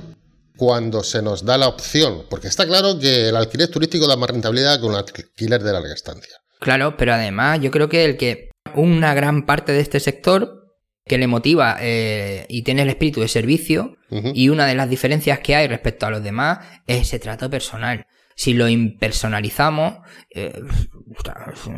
cuando 0.56 1.04
se 1.04 1.22
nos 1.22 1.44
da 1.44 1.58
la 1.58 1.68
opción, 1.68 2.24
porque 2.30 2.48
está 2.48 2.66
claro 2.66 2.98
que 2.98 3.28
el 3.28 3.36
alquiler 3.36 3.68
turístico 3.68 4.08
da 4.08 4.16
más 4.16 4.30
rentabilidad 4.30 4.80
que 4.80 4.86
un 4.86 4.96
alquiler 4.96 5.62
de 5.62 5.74
larga 5.74 5.94
estancia. 5.94 6.38
Claro, 6.62 6.96
pero 6.96 7.14
además 7.14 7.60
yo 7.60 7.70
creo 7.70 7.90
que 7.90 8.06
el 8.06 8.16
que 8.16 8.50
una 8.76 9.14
gran 9.14 9.46
parte 9.46 9.74
de 9.74 9.82
este 9.82 10.00
sector 10.00 10.78
que 11.06 11.18
le 11.18 11.28
motiva 11.28 11.78
eh, 11.82 12.46
y 12.48 12.62
tiene 12.62 12.84
el 12.84 12.90
espíritu 12.90 13.20
de 13.20 13.28
servicio 13.28 13.98
uh 14.10 14.16
-huh. 14.16 14.32
y 14.34 14.48
una 14.48 14.68
de 14.68 14.76
las 14.76 14.90
diferencias 14.90 15.40
que 15.40 15.56
hay 15.56 15.68
respecto 15.68 16.06
a 16.06 16.12
los 16.12 16.24
demás 16.24 16.60
es 16.88 17.02
ese 17.02 17.20
trato 17.20 17.50
personal 17.50 18.06
si 18.42 18.54
lo 18.54 18.68
impersonalizamos, 18.68 20.00
eh, 20.34 20.62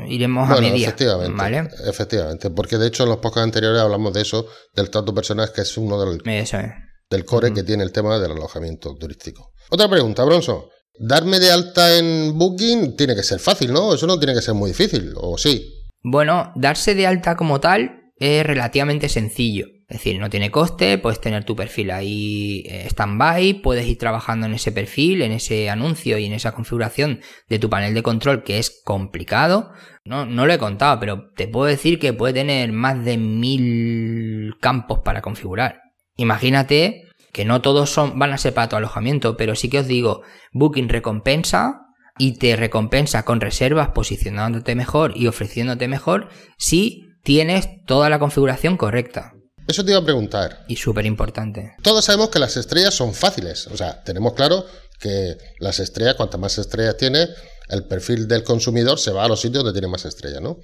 iremos 0.08 0.48
bueno, 0.48 0.68
a 0.68 0.70
media. 0.72 0.88
Efectivamente, 0.88 1.38
¿vale? 1.38 1.70
efectivamente, 1.88 2.50
porque 2.50 2.78
de 2.78 2.88
hecho 2.88 3.04
en 3.04 3.10
los 3.10 3.18
podcasts 3.18 3.46
anteriores 3.46 3.82
hablamos 3.82 4.14
de 4.14 4.22
eso, 4.22 4.48
del 4.74 4.90
trato 4.90 5.14
personal, 5.14 5.52
que 5.54 5.62
es 5.62 5.78
uno 5.78 6.00
del, 6.04 6.22
eso 6.26 6.58
es. 6.60 6.72
del 7.10 7.26
core 7.26 7.48
uh 7.48 7.52
-huh. 7.52 7.56
que 7.56 7.64
tiene 7.64 7.84
el 7.84 7.92
tema 7.92 8.20
del 8.20 8.32
alojamiento 8.32 8.96
turístico. 8.96 9.54
Otra 9.70 9.90
pregunta, 9.90 10.24
Bronson. 10.24 10.64
Darme 11.00 11.40
de 11.40 11.52
alta 11.52 11.98
en 11.98 12.38
Booking 12.38 12.96
tiene 12.96 13.16
que 13.16 13.24
ser 13.24 13.40
fácil, 13.40 13.74
¿no? 13.74 13.96
Eso 13.96 14.06
no 14.06 14.20
tiene 14.20 14.36
que 14.36 14.42
ser 14.42 14.54
muy 14.54 14.70
difícil, 14.70 15.14
¿o 15.18 15.38
sí? 15.38 15.74
Bueno, 16.04 16.52
darse 16.56 16.94
de 16.94 17.08
alta 17.08 17.36
como 17.36 17.60
tal 17.60 18.12
es 18.18 18.46
relativamente 18.46 19.10
sencillo. 19.10 19.66
Es 19.94 20.00
decir, 20.00 20.20
no 20.20 20.32
tiene 20.32 20.50
coste, 20.50 20.98
puedes 20.98 21.22
tener 21.22 21.44
tu 21.44 21.56
perfil 21.56 21.92
ahí 21.92 22.64
eh, 22.66 22.88
stand-by, 22.90 23.62
puedes 23.62 23.86
ir 23.86 24.00
trabajando 24.00 24.48
en 24.48 24.56
ese 24.56 24.72
perfil, 24.72 25.22
en 25.22 25.32
ese 25.32 25.70
anuncio 25.70 26.18
y 26.18 26.26
en 26.26 26.34
esa 26.34 26.52
configuración 26.52 27.20
de 27.48 27.60
tu 27.60 27.70
panel 27.70 27.94
de 27.94 28.02
control 28.02 28.42
que 28.42 28.58
es 28.58 28.82
complicado. 28.84 29.70
No, 30.04 30.26
no 30.26 30.48
lo 30.48 30.54
he 30.54 30.58
contado, 30.58 31.00
pero 31.00 31.30
te 31.36 31.48
puedo 31.48 31.68
decir 31.68 32.00
que 32.00 32.12
puede 32.12 32.34
tener 32.34 32.72
más 32.72 33.06
de 33.06 33.20
mil 33.20 34.56
campos 34.60 35.02
para 35.06 35.22
configurar. 35.22 35.82
Imagínate 36.16 37.04
que 37.32 37.46
no 37.46 37.62
todos 37.62 37.92
son, 37.92 38.18
van 38.18 38.34
a 38.34 38.40
ser 38.40 38.56
para 38.56 38.70
tu 38.70 38.76
alojamiento, 38.76 39.38
pero 39.38 39.54
sí 39.54 39.70
que 39.70 39.78
os 39.78 39.88
digo, 39.88 40.24
Booking 40.54 40.90
recompensa 40.90 41.82
y 42.18 42.40
te 42.40 42.56
recompensa 42.56 43.26
con 43.26 43.42
reservas 43.42 43.90
posicionándote 43.90 44.74
mejor 44.74 45.16
y 45.16 45.28
ofreciéndote 45.28 45.88
mejor 45.88 46.30
si 46.58 47.12
tienes 47.22 47.70
toda 47.86 48.10
la 48.10 48.18
configuración 48.18 48.76
correcta. 48.76 49.34
Eso 49.68 49.84
te 49.84 49.92
iba 49.92 50.00
a 50.00 50.04
preguntar. 50.04 50.66
Y 50.68 50.76
súper 50.76 51.06
importante. 51.06 51.76
Todos 51.82 52.06
sabemos 52.06 52.30
que 52.30 52.40
las 52.40 52.58
estrellas 52.58 52.94
son 52.94 53.14
fáciles. 53.14 53.68
O 53.68 53.78
sea, 53.78 54.04
tenemos 54.04 54.34
claro 54.34 54.66
que 55.00 55.38
las 55.60 55.80
estrellas, 55.80 56.16
cuantas 56.16 56.40
más 56.40 56.58
estrellas 56.58 56.98
tiene, 56.98 57.28
el 57.70 57.86
perfil 57.86 58.28
del 58.28 58.44
consumidor 58.44 59.00
se 59.00 59.12
va 59.12 59.26
a 59.26 59.28
los 59.28 59.42
sitios 59.42 59.64
donde 59.64 59.78
tiene 59.78 59.92
más 59.92 60.06
estrellas, 60.06 60.42
¿no? 60.42 60.58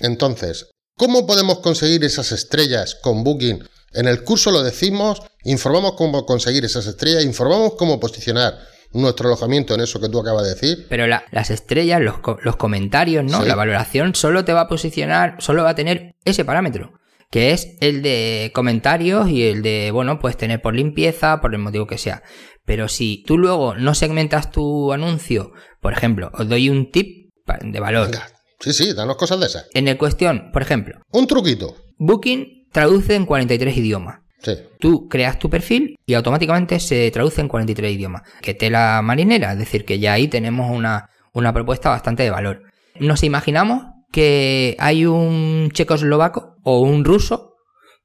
Entonces, 0.00 0.70
¿cómo 0.96 1.26
podemos 1.26 1.60
conseguir 1.60 2.04
esas 2.04 2.32
estrellas 2.32 2.94
con 2.94 3.24
Booking? 3.24 3.62
En 3.92 4.06
el 4.06 4.22
curso 4.22 4.50
lo 4.50 4.62
decimos, 4.62 5.22
informamos 5.44 5.94
cómo 5.94 6.24
conseguir 6.24 6.64
esas 6.64 6.86
estrellas, 6.86 7.24
informamos 7.24 7.74
cómo 7.76 8.00
posicionar 8.00 8.58
nuestro 8.92 9.28
alojamiento 9.28 9.74
en 9.74 9.80
eso 9.80 10.00
que 10.00 10.08
tú 10.08 10.18
acabas 10.18 10.44
de 10.44 10.50
decir. 10.50 10.86
Pero 10.88 11.06
las 11.06 11.50
estrellas, 11.50 12.00
los, 12.00 12.16
los 12.42 12.56
comentarios, 12.56 13.24
¿no? 13.24 13.44
La 13.44 13.54
valoración 13.54 14.14
solo 14.14 14.44
te 14.44 14.52
va 14.52 14.62
a 14.62 14.68
posicionar, 14.68 15.36
solo 15.40 15.62
va 15.62 15.70
a 15.70 15.74
tener 15.74 16.16
ese 16.24 16.44
parámetro 16.44 16.99
que 17.30 17.52
es 17.52 17.76
el 17.80 18.02
de 18.02 18.50
comentarios 18.54 19.28
y 19.28 19.44
el 19.44 19.62
de, 19.62 19.90
bueno, 19.92 20.18
puedes 20.18 20.36
tener 20.36 20.60
por 20.60 20.74
limpieza, 20.74 21.40
por 21.40 21.54
el 21.54 21.60
motivo 21.60 21.86
que 21.86 21.98
sea. 21.98 22.22
Pero 22.64 22.88
si 22.88 23.22
tú 23.24 23.38
luego 23.38 23.76
no 23.76 23.94
segmentas 23.94 24.50
tu 24.50 24.92
anuncio, 24.92 25.52
por 25.80 25.92
ejemplo, 25.92 26.30
os 26.34 26.48
doy 26.48 26.68
un 26.68 26.90
tip 26.90 27.30
de 27.62 27.80
valor. 27.80 28.10
Sí, 28.58 28.72
sí, 28.72 28.92
danos 28.92 29.16
cosas 29.16 29.40
de 29.40 29.46
esas. 29.46 29.68
En 29.74 29.88
el 29.88 29.96
cuestión, 29.96 30.50
por 30.52 30.62
ejemplo. 30.62 31.00
Un 31.10 31.26
truquito. 31.26 31.74
Booking 31.98 32.68
traduce 32.72 33.14
en 33.14 33.26
43 33.26 33.76
idiomas. 33.76 34.20
Sí. 34.42 34.52
Tú 34.78 35.08
creas 35.08 35.38
tu 35.38 35.50
perfil 35.50 35.96
y 36.06 36.14
automáticamente 36.14 36.80
se 36.80 37.10
traduce 37.10 37.40
en 37.40 37.48
43 37.48 37.92
idiomas. 37.92 38.22
Que 38.42 38.54
tela 38.54 39.00
marinera, 39.02 39.52
es 39.52 39.58
decir, 39.58 39.84
que 39.84 39.98
ya 39.98 40.14
ahí 40.14 40.28
tenemos 40.28 40.70
una, 40.70 41.10
una 41.32 41.52
propuesta 41.52 41.90
bastante 41.90 42.22
de 42.22 42.30
valor. 42.30 42.62
Nos 42.98 43.22
imaginamos 43.22 43.84
que 44.12 44.76
hay 44.78 45.06
un 45.06 45.70
checoslovaco 45.72 46.56
o 46.64 46.80
un 46.80 47.04
ruso 47.04 47.54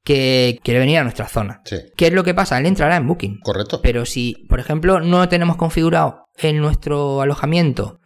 que 0.04 0.60
quiere 0.62 0.78
venir 0.78 0.98
a 0.98 1.02
nuestra 1.02 1.26
zona. 1.26 1.62
¿Qué 1.96 2.06
es 2.06 2.12
lo 2.12 2.22
que 2.22 2.32
pasa? 2.32 2.58
Él 2.58 2.66
entrará 2.66 2.96
en 2.96 3.08
Booking. 3.08 3.40
Correcto. 3.40 3.80
Pero 3.82 4.06
si, 4.06 4.46
por 4.48 4.60
ejemplo, 4.60 5.00
no 5.00 5.28
tenemos 5.28 5.56
configurado 5.56 6.26
en 6.38 6.58
nuestro 6.58 7.20
alojamiento 7.20 7.98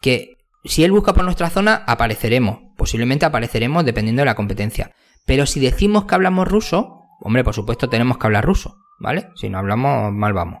que 0.00 0.36
si 0.64 0.82
él 0.82 0.92
busca 0.92 1.12
por 1.12 1.24
nuestra 1.24 1.50
zona, 1.50 1.84
apareceremos. 1.86 2.58
Posiblemente 2.76 3.26
apareceremos 3.26 3.84
dependiendo 3.84 4.22
de 4.22 4.26
la 4.26 4.34
competencia. 4.34 4.92
Pero 5.26 5.44
si 5.44 5.60
decimos 5.60 6.06
que 6.06 6.14
hablamos 6.14 6.48
ruso, 6.48 7.02
hombre, 7.20 7.44
por 7.44 7.54
supuesto 7.54 7.88
tenemos 7.88 8.16
que 8.16 8.26
hablar 8.26 8.44
ruso, 8.44 8.76
¿vale? 8.98 9.28
Si 9.34 9.50
no 9.50 9.58
hablamos, 9.58 10.10
mal 10.12 10.32
vamos. 10.32 10.60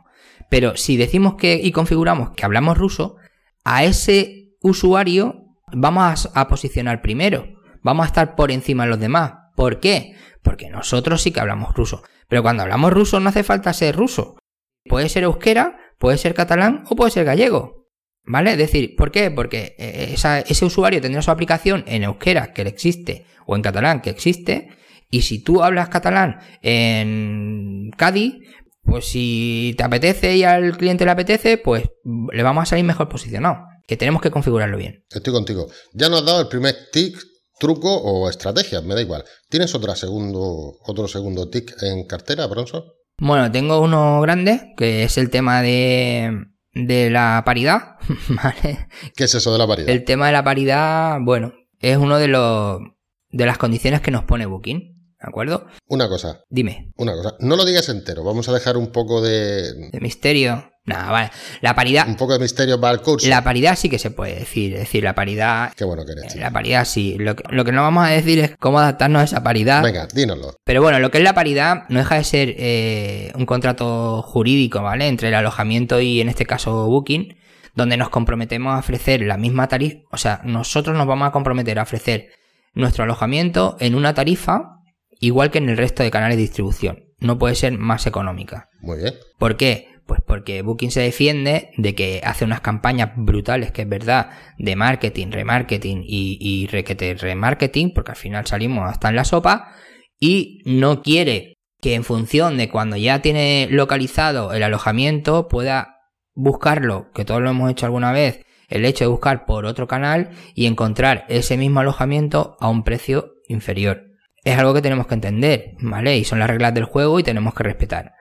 Pero 0.50 0.76
si 0.76 0.96
decimos 0.98 1.36
que 1.36 1.54
y 1.54 1.72
configuramos 1.72 2.30
que 2.36 2.44
hablamos 2.44 2.76
ruso, 2.76 3.16
a 3.64 3.84
ese 3.84 4.50
usuario 4.60 5.41
vamos 5.72 6.30
a, 6.34 6.48
posicionar 6.48 7.02
primero, 7.02 7.46
vamos 7.82 8.04
a 8.04 8.06
estar 8.06 8.34
por 8.34 8.50
encima 8.50 8.84
de 8.84 8.90
los 8.90 9.00
demás. 9.00 9.34
¿Por 9.56 9.80
qué? 9.80 10.14
Porque 10.42 10.70
nosotros 10.70 11.22
sí 11.22 11.30
que 11.30 11.40
hablamos 11.40 11.74
ruso. 11.74 12.02
Pero 12.28 12.42
cuando 12.42 12.62
hablamos 12.62 12.92
ruso 12.92 13.20
no 13.20 13.28
hace 13.28 13.42
falta 13.42 13.72
ser 13.72 13.96
ruso. 13.96 14.36
Puede 14.84 15.08
ser 15.08 15.24
euskera, 15.24 15.78
puede 15.98 16.18
ser 16.18 16.34
catalán 16.34 16.84
o 16.88 16.96
puede 16.96 17.10
ser 17.10 17.24
gallego. 17.24 17.88
¿Vale? 18.24 18.52
Es 18.52 18.58
decir, 18.58 18.94
¿por 18.96 19.10
qué? 19.10 19.30
Porque 19.30 19.74
eh, 19.78 20.14
ese 20.14 20.64
usuario 20.64 21.00
tendrá 21.00 21.22
su 21.22 21.30
aplicación 21.30 21.84
en 21.86 22.04
euskera 22.04 22.52
que 22.52 22.62
existe 22.62 23.26
o 23.46 23.56
en 23.56 23.62
catalán 23.62 24.00
que 24.00 24.10
existe. 24.10 24.68
Y 25.10 25.22
si 25.22 25.42
tú 25.42 25.62
hablas 25.62 25.88
catalán 25.88 26.38
en 26.62 27.90
Cádiz, 27.96 28.34
pues 28.82 29.06
si 29.06 29.74
te 29.76 29.84
apetece 29.84 30.36
y 30.36 30.44
al 30.44 30.76
cliente 30.76 31.04
le 31.04 31.10
apetece, 31.10 31.58
pues 31.58 31.84
le 32.32 32.42
vamos 32.42 32.62
a 32.62 32.66
salir 32.66 32.84
mejor 32.84 33.08
posicionado 33.08 33.66
que 33.92 33.98
tenemos 33.98 34.22
que 34.22 34.30
configurarlo 34.30 34.78
bien. 34.78 35.04
Estoy 35.10 35.34
contigo. 35.34 35.66
Ya 35.92 36.08
nos 36.08 36.20
has 36.20 36.26
dado 36.26 36.40
el 36.40 36.48
primer 36.48 36.74
tic, 36.90 37.14
truco 37.58 37.94
o 37.94 38.30
estrategia, 38.30 38.80
me 38.80 38.94
da 38.94 39.02
igual. 39.02 39.22
¿Tienes 39.50 39.74
otra 39.74 39.94
segundo, 39.96 40.78
otro 40.86 41.08
segundo 41.08 41.50
tic 41.50 41.74
en 41.82 42.06
cartera, 42.06 42.46
Bronson? 42.46 42.84
Bueno, 43.18 43.52
tengo 43.52 43.82
uno 43.82 44.22
grande, 44.22 44.72
que 44.78 45.02
es 45.02 45.18
el 45.18 45.28
tema 45.28 45.60
de, 45.60 46.46
de 46.72 47.10
la 47.10 47.42
paridad. 47.44 47.96
¿vale? 48.30 48.88
¿Qué 49.14 49.24
es 49.24 49.34
eso 49.34 49.52
de 49.52 49.58
la 49.58 49.66
paridad? 49.66 49.90
El 49.90 50.04
tema 50.04 50.28
de 50.28 50.32
la 50.32 50.42
paridad, 50.42 51.18
bueno, 51.20 51.52
es 51.78 51.98
uno 51.98 52.18
de 52.18 52.28
los 52.28 52.80
de 53.28 53.44
las 53.44 53.58
condiciones 53.58 54.00
que 54.00 54.10
nos 54.10 54.24
pone 54.24 54.46
Booking. 54.46 54.78
¿De 55.20 55.28
acuerdo? 55.28 55.66
Una 55.86 56.08
cosa. 56.08 56.40
Dime. 56.48 56.92
Una 56.96 57.12
cosa. 57.12 57.36
No 57.40 57.56
lo 57.56 57.66
digas 57.66 57.90
entero. 57.90 58.24
Vamos 58.24 58.48
a 58.48 58.54
dejar 58.54 58.78
un 58.78 58.90
poco 58.90 59.20
de. 59.20 59.90
De 59.90 60.00
misterio. 60.00 60.71
Nada, 60.84 61.12
vale. 61.12 61.30
La 61.60 61.76
paridad. 61.76 62.08
Un 62.08 62.16
poco 62.16 62.32
de 62.32 62.40
misterio 62.40 62.80
para 62.80 62.94
el 62.94 63.00
curso. 63.00 63.28
La 63.28 63.44
paridad 63.44 63.76
sí 63.76 63.88
que 63.88 64.00
se 64.00 64.10
puede 64.10 64.34
decir. 64.40 64.72
Es 64.72 64.80
decir, 64.80 65.04
la 65.04 65.14
paridad. 65.14 65.72
Qué 65.76 65.84
bueno 65.84 66.04
que 66.04 66.12
eres. 66.12 66.34
La 66.34 66.50
paridad 66.50 66.84
sí. 66.84 67.16
Lo 67.18 67.36
que, 67.36 67.44
lo 67.50 67.64
que, 67.64 67.70
no 67.70 67.82
vamos 67.82 68.04
a 68.04 68.08
decir 68.08 68.40
es 68.40 68.56
cómo 68.58 68.80
adaptarnos 68.80 69.22
a 69.22 69.24
esa 69.24 69.42
paridad. 69.44 69.82
Venga, 69.82 70.08
dínoslo. 70.12 70.56
Pero 70.64 70.82
bueno, 70.82 70.98
lo 70.98 71.12
que 71.12 71.18
es 71.18 71.24
la 71.24 71.34
paridad 71.34 71.84
no 71.88 72.00
deja 72.00 72.16
de 72.16 72.24
ser 72.24 72.54
eh, 72.58 73.32
un 73.36 73.46
contrato 73.46 74.22
jurídico, 74.22 74.82
¿vale? 74.82 75.06
Entre 75.06 75.28
el 75.28 75.34
alojamiento 75.34 76.00
y 76.00 76.20
en 76.20 76.28
este 76.28 76.46
caso 76.46 76.86
Booking, 76.88 77.36
donde 77.76 77.96
nos 77.96 78.10
comprometemos 78.10 78.74
a 78.74 78.78
ofrecer 78.78 79.20
la 79.22 79.36
misma 79.36 79.68
tarifa. 79.68 80.00
O 80.10 80.16
sea, 80.16 80.40
nosotros 80.44 80.96
nos 80.96 81.06
vamos 81.06 81.28
a 81.28 81.32
comprometer 81.32 81.78
a 81.78 81.82
ofrecer 81.82 82.26
nuestro 82.74 83.04
alojamiento 83.04 83.76
en 83.78 83.94
una 83.94 84.14
tarifa 84.14 84.78
igual 85.20 85.52
que 85.52 85.58
en 85.58 85.68
el 85.68 85.76
resto 85.76 86.02
de 86.02 86.10
canales 86.10 86.36
de 86.36 86.42
distribución. 86.42 87.04
No 87.20 87.38
puede 87.38 87.54
ser 87.54 87.78
más 87.78 88.08
económica. 88.08 88.68
Muy 88.80 88.98
bien. 88.98 89.14
¿Por 89.38 89.56
qué? 89.56 89.91
Pues 90.06 90.20
porque 90.26 90.62
Booking 90.62 90.90
se 90.90 91.00
defiende 91.00 91.70
de 91.76 91.94
que 91.94 92.20
hace 92.24 92.44
unas 92.44 92.60
campañas 92.60 93.10
brutales, 93.16 93.72
que 93.72 93.82
es 93.82 93.88
verdad, 93.88 94.30
de 94.58 94.76
marketing, 94.76 95.30
remarketing 95.30 96.02
y, 96.04 96.38
y 96.40 96.66
requete 96.66 97.14
remarketing, 97.14 97.94
porque 97.94 98.12
al 98.12 98.16
final 98.16 98.46
salimos 98.46 98.90
hasta 98.90 99.08
en 99.08 99.16
la 99.16 99.24
sopa, 99.24 99.74
y 100.18 100.60
no 100.64 101.02
quiere 101.02 101.58
que 101.80 101.94
en 101.94 102.04
función 102.04 102.56
de 102.56 102.68
cuando 102.68 102.96
ya 102.96 103.22
tiene 103.22 103.68
localizado 103.70 104.52
el 104.52 104.62
alojamiento 104.62 105.48
pueda 105.48 105.96
buscarlo, 106.34 107.10
que 107.12 107.24
todos 107.24 107.42
lo 107.42 107.50
hemos 107.50 107.70
hecho 107.70 107.86
alguna 107.86 108.12
vez, 108.12 108.44
el 108.68 108.84
hecho 108.84 109.04
de 109.04 109.10
buscar 109.10 109.44
por 109.46 109.66
otro 109.66 109.86
canal 109.86 110.30
y 110.54 110.66
encontrar 110.66 111.26
ese 111.28 111.56
mismo 111.56 111.80
alojamiento 111.80 112.56
a 112.60 112.68
un 112.68 112.84
precio 112.84 113.34
inferior 113.48 114.12
es 114.44 114.58
algo 114.58 114.74
que 114.74 114.82
tenemos 114.82 115.06
que 115.06 115.14
entender, 115.14 115.74
¿vale? 115.80 116.16
Y 116.18 116.24
son 116.24 116.38
las 116.38 116.50
reglas 116.50 116.74
del 116.74 116.84
juego 116.84 117.20
y 117.20 117.22
tenemos 117.22 117.54
que 117.54 117.62
respetar. 117.62 118.12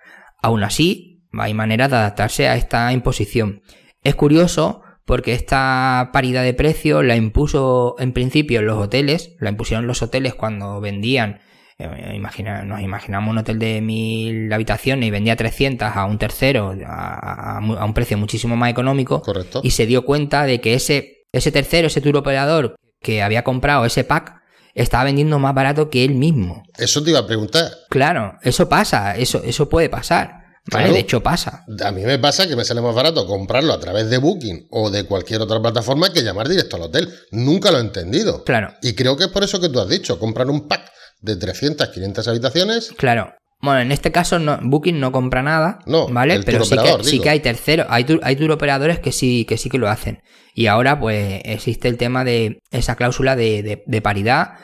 Aún 0.42 0.64
así, 0.64 1.11
hay 1.34 1.54
maneras 1.54 1.90
de 1.90 1.98
adaptarse 1.98 2.48
a 2.48 2.56
esta 2.56 2.92
imposición. 2.94 3.62
Es 4.04 4.16
curioso 4.16 4.82
porque 5.06 5.34
esta 5.34 6.10
paridad 6.14 6.44
de 6.44 6.54
precio 6.54 7.04
la 7.04 7.16
impuso 7.16 7.96
en 8.00 8.14
principio 8.14 8.62
los 8.62 8.78
hoteles, 8.78 9.36
la 9.40 9.50
impusieron 9.50 9.88
los 9.88 10.02
hoteles 10.02 10.36
cuando 10.36 10.80
vendían, 10.80 11.40
eh, 11.78 12.14
imagina, 12.16 12.64
nos 12.64 12.82
imaginamos 12.82 13.32
un 13.32 13.40
hotel 13.40 13.60
de 13.60 13.82
mil 13.82 14.52
habitaciones 14.54 15.08
y 15.08 15.12
vendía 15.12 15.36
300 15.36 15.90
a 15.96 16.06
un 16.06 16.18
tercero 16.18 16.76
a, 16.86 17.60
un 17.62 17.94
precio 17.94 18.18
muchísimo 18.18 18.56
más 18.56 18.70
económico. 18.70 19.22
Correcto. 19.22 19.62
Y 19.64 19.72
se 19.72 19.86
dio 19.86 20.06
cuenta 20.06 20.46
de 20.46 20.62
que 20.62 20.76
ese, 20.76 21.26
ese 21.32 21.52
tercero, 21.52 21.88
ese 21.88 22.02
tour 22.02 22.18
operador 22.18 22.76
que 23.02 23.22
había 23.22 23.44
comprado 23.44 23.86
ese 23.86 24.04
pack, 24.04 24.42
estaba 24.74 25.04
vendiendo 25.04 25.40
más 25.40 25.54
barato 25.54 25.90
que 25.90 26.06
él 26.06 26.16
mismo. 26.16 26.64
Eso 26.78 27.04
te 27.04 27.10
iba 27.10 27.20
a 27.20 27.28
preguntar. 27.28 27.68
Claro, 27.90 28.38
eso 28.44 28.70
pasa, 28.70 29.18
eso, 29.18 29.42
eso 29.44 29.68
puede 29.68 29.90
pasar. 29.90 30.41
¿Vale? 30.72 30.92
de 30.92 31.00
hecho 31.00 31.24
pasa. 31.24 31.66
A 31.84 31.92
mí 31.92 32.04
me 32.04 32.20
pasa 32.20 32.48
que 32.48 32.56
me 32.56 32.64
sale 32.64 32.82
más 32.82 32.94
barato 32.94 33.26
comprarlo 33.26 33.74
a 33.74 33.80
través 33.80 34.10
de 34.10 34.20
Booking 34.20 34.68
o 34.70 34.92
de 34.92 35.06
cualquier 35.06 35.42
otra 35.42 35.60
plataforma 35.60 36.14
que 36.14 36.22
llamar 36.22 36.48
directo 36.48 36.76
al 36.76 36.84
hotel. 36.84 37.12
Nunca 37.32 37.72
lo 37.72 37.80
he 37.80 37.82
entendido. 37.82 38.44
Claro. 38.44 38.74
Y 38.82 38.94
creo 38.94 39.18
que 39.18 39.24
es 39.26 39.30
por 39.30 39.44
eso 39.44 39.60
que 39.60 39.70
tú 39.70 39.80
has 39.80 39.90
dicho, 39.90 40.20
comprar 40.20 40.50
un 40.50 40.68
pack 40.68 40.92
de 41.22 41.36
300, 41.36 41.90
500 41.90 42.28
habitaciones. 42.28 42.94
Claro. 42.98 43.34
Bueno, 43.62 43.82
en 43.82 43.92
este 43.92 44.12
caso 44.12 44.40
no, 44.40 44.58
Booking 44.62 45.00
no 45.00 45.12
compra 45.12 45.44
nada, 45.44 45.80
no, 45.86 46.08
¿vale? 46.08 46.42
Pero 46.44 46.66
sí 46.66 46.76
que, 46.76 47.04
sí 47.04 47.20
que, 47.20 47.30
hay 47.30 47.42
terceros, 47.42 47.86
hay, 47.90 48.06
hay 48.24 48.36
tour 48.36 48.52
operadores 48.52 49.00
que 49.00 49.12
sí, 49.12 49.46
que 49.46 49.58
sí 49.58 49.70
que 49.70 49.78
lo 49.78 49.88
hacen. 49.88 50.24
Y 50.56 50.66
ahora 50.66 51.00
pues 51.00 51.42
existe 51.46 51.88
el 51.88 51.98
tema 51.98 52.24
de 52.24 52.60
esa 52.72 52.96
cláusula 52.96 53.36
de, 53.36 53.84
de, 53.86 54.02
paridad. 54.02 54.56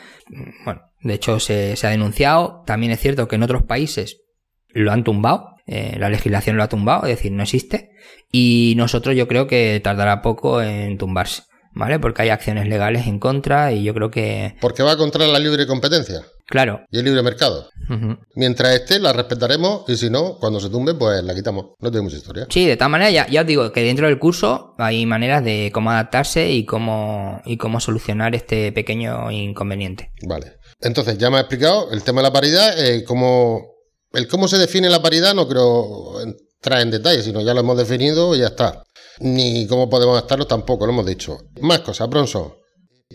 Bueno, 0.65 0.81
de 1.01 1.13
hecho 1.13 1.39
se, 1.39 1.75
se, 1.75 1.87
ha 1.87 1.91
denunciado. 1.91 2.63
También 2.65 2.91
es 2.91 2.99
cierto 2.99 3.27
que 3.27 3.35
en 3.35 3.43
otros 3.43 3.63
países 3.63 4.17
lo 4.69 4.91
han 4.91 5.03
tumbado. 5.03 5.56
Eh, 5.67 5.97
la 5.99 6.09
legislación 6.09 6.57
lo 6.57 6.63
ha 6.63 6.69
tumbado, 6.69 7.03
es 7.03 7.17
decir, 7.17 7.31
no 7.31 7.43
existe. 7.43 7.91
Y 8.31 8.73
nosotros 8.77 9.15
yo 9.15 9.27
creo 9.27 9.47
que 9.47 9.79
tardará 9.83 10.21
poco 10.21 10.61
en 10.61 10.97
tumbarse. 10.97 11.43
¿Vale? 11.73 11.99
Porque 11.99 12.23
hay 12.23 12.29
acciones 12.29 12.67
legales 12.67 13.05
en 13.05 13.19
contra 13.19 13.71
y 13.71 13.83
yo 13.83 13.93
creo 13.93 14.09
que... 14.09 14.55
Porque 14.59 14.81
va 14.81 14.97
contra 14.97 15.27
la 15.27 15.37
libre 15.37 15.67
competencia. 15.67 16.23
Claro. 16.47 16.81
Y 16.89 16.97
el 16.97 17.05
libre 17.05 17.21
mercado. 17.21 17.69
Mientras 18.33 18.73
esté, 18.73 18.99
la 18.99 19.13
respetaremos 19.13 19.83
y 19.87 19.95
si 19.95 20.09
no, 20.09 20.37
cuando 20.39 20.59
se 20.59 20.69
tumbe, 20.69 20.95
pues 20.95 21.23
la 21.23 21.35
quitamos. 21.35 21.75
No 21.79 21.91
tenemos 21.91 22.13
historia. 22.13 22.47
Sí, 22.49 22.65
de 22.65 22.77
tal 22.77 22.89
manera, 22.89 23.11
ya, 23.11 23.27
ya 23.27 23.41
os 23.41 23.47
digo 23.47 23.71
que 23.71 23.83
dentro 23.83 24.07
del 24.07 24.17
curso 24.17 24.73
hay 24.79 25.05
maneras 25.05 25.43
de 25.43 25.69
cómo 25.71 25.91
adaptarse 25.91 26.49
y 26.49 26.65
cómo, 26.65 27.41
y 27.45 27.57
cómo 27.57 27.79
solucionar 27.79 28.33
este 28.33 28.71
pequeño 28.71 29.29
inconveniente. 29.29 30.11
Vale. 30.25 30.53
Entonces, 30.81 31.17
ya 31.19 31.29
me 31.29 31.37
ha 31.37 31.41
explicado 31.41 31.91
el 31.91 32.01
tema 32.01 32.21
de 32.21 32.27
la 32.27 32.33
paridad, 32.33 32.79
eh, 32.79 33.03
cómo, 33.03 33.76
el 34.13 34.27
cómo 34.27 34.47
se 34.47 34.57
define 34.57 34.89
la 34.89 35.01
paridad, 35.01 35.33
no 35.33 35.47
creo 35.47 36.15
traen 36.61 36.91
detalles, 36.91 37.25
sino 37.25 37.41
ya 37.41 37.53
lo 37.53 37.61
hemos 37.61 37.77
definido 37.77 38.35
y 38.35 38.39
ya 38.39 38.47
está. 38.47 38.83
Ni 39.19 39.67
cómo 39.67 39.89
podemos 39.89 40.17
estarlo 40.17 40.45
tampoco, 40.47 40.85
lo 40.85 40.93
hemos 40.93 41.05
dicho. 41.05 41.37
Más 41.61 41.79
cosas, 41.79 42.09
Bronson. 42.09 42.53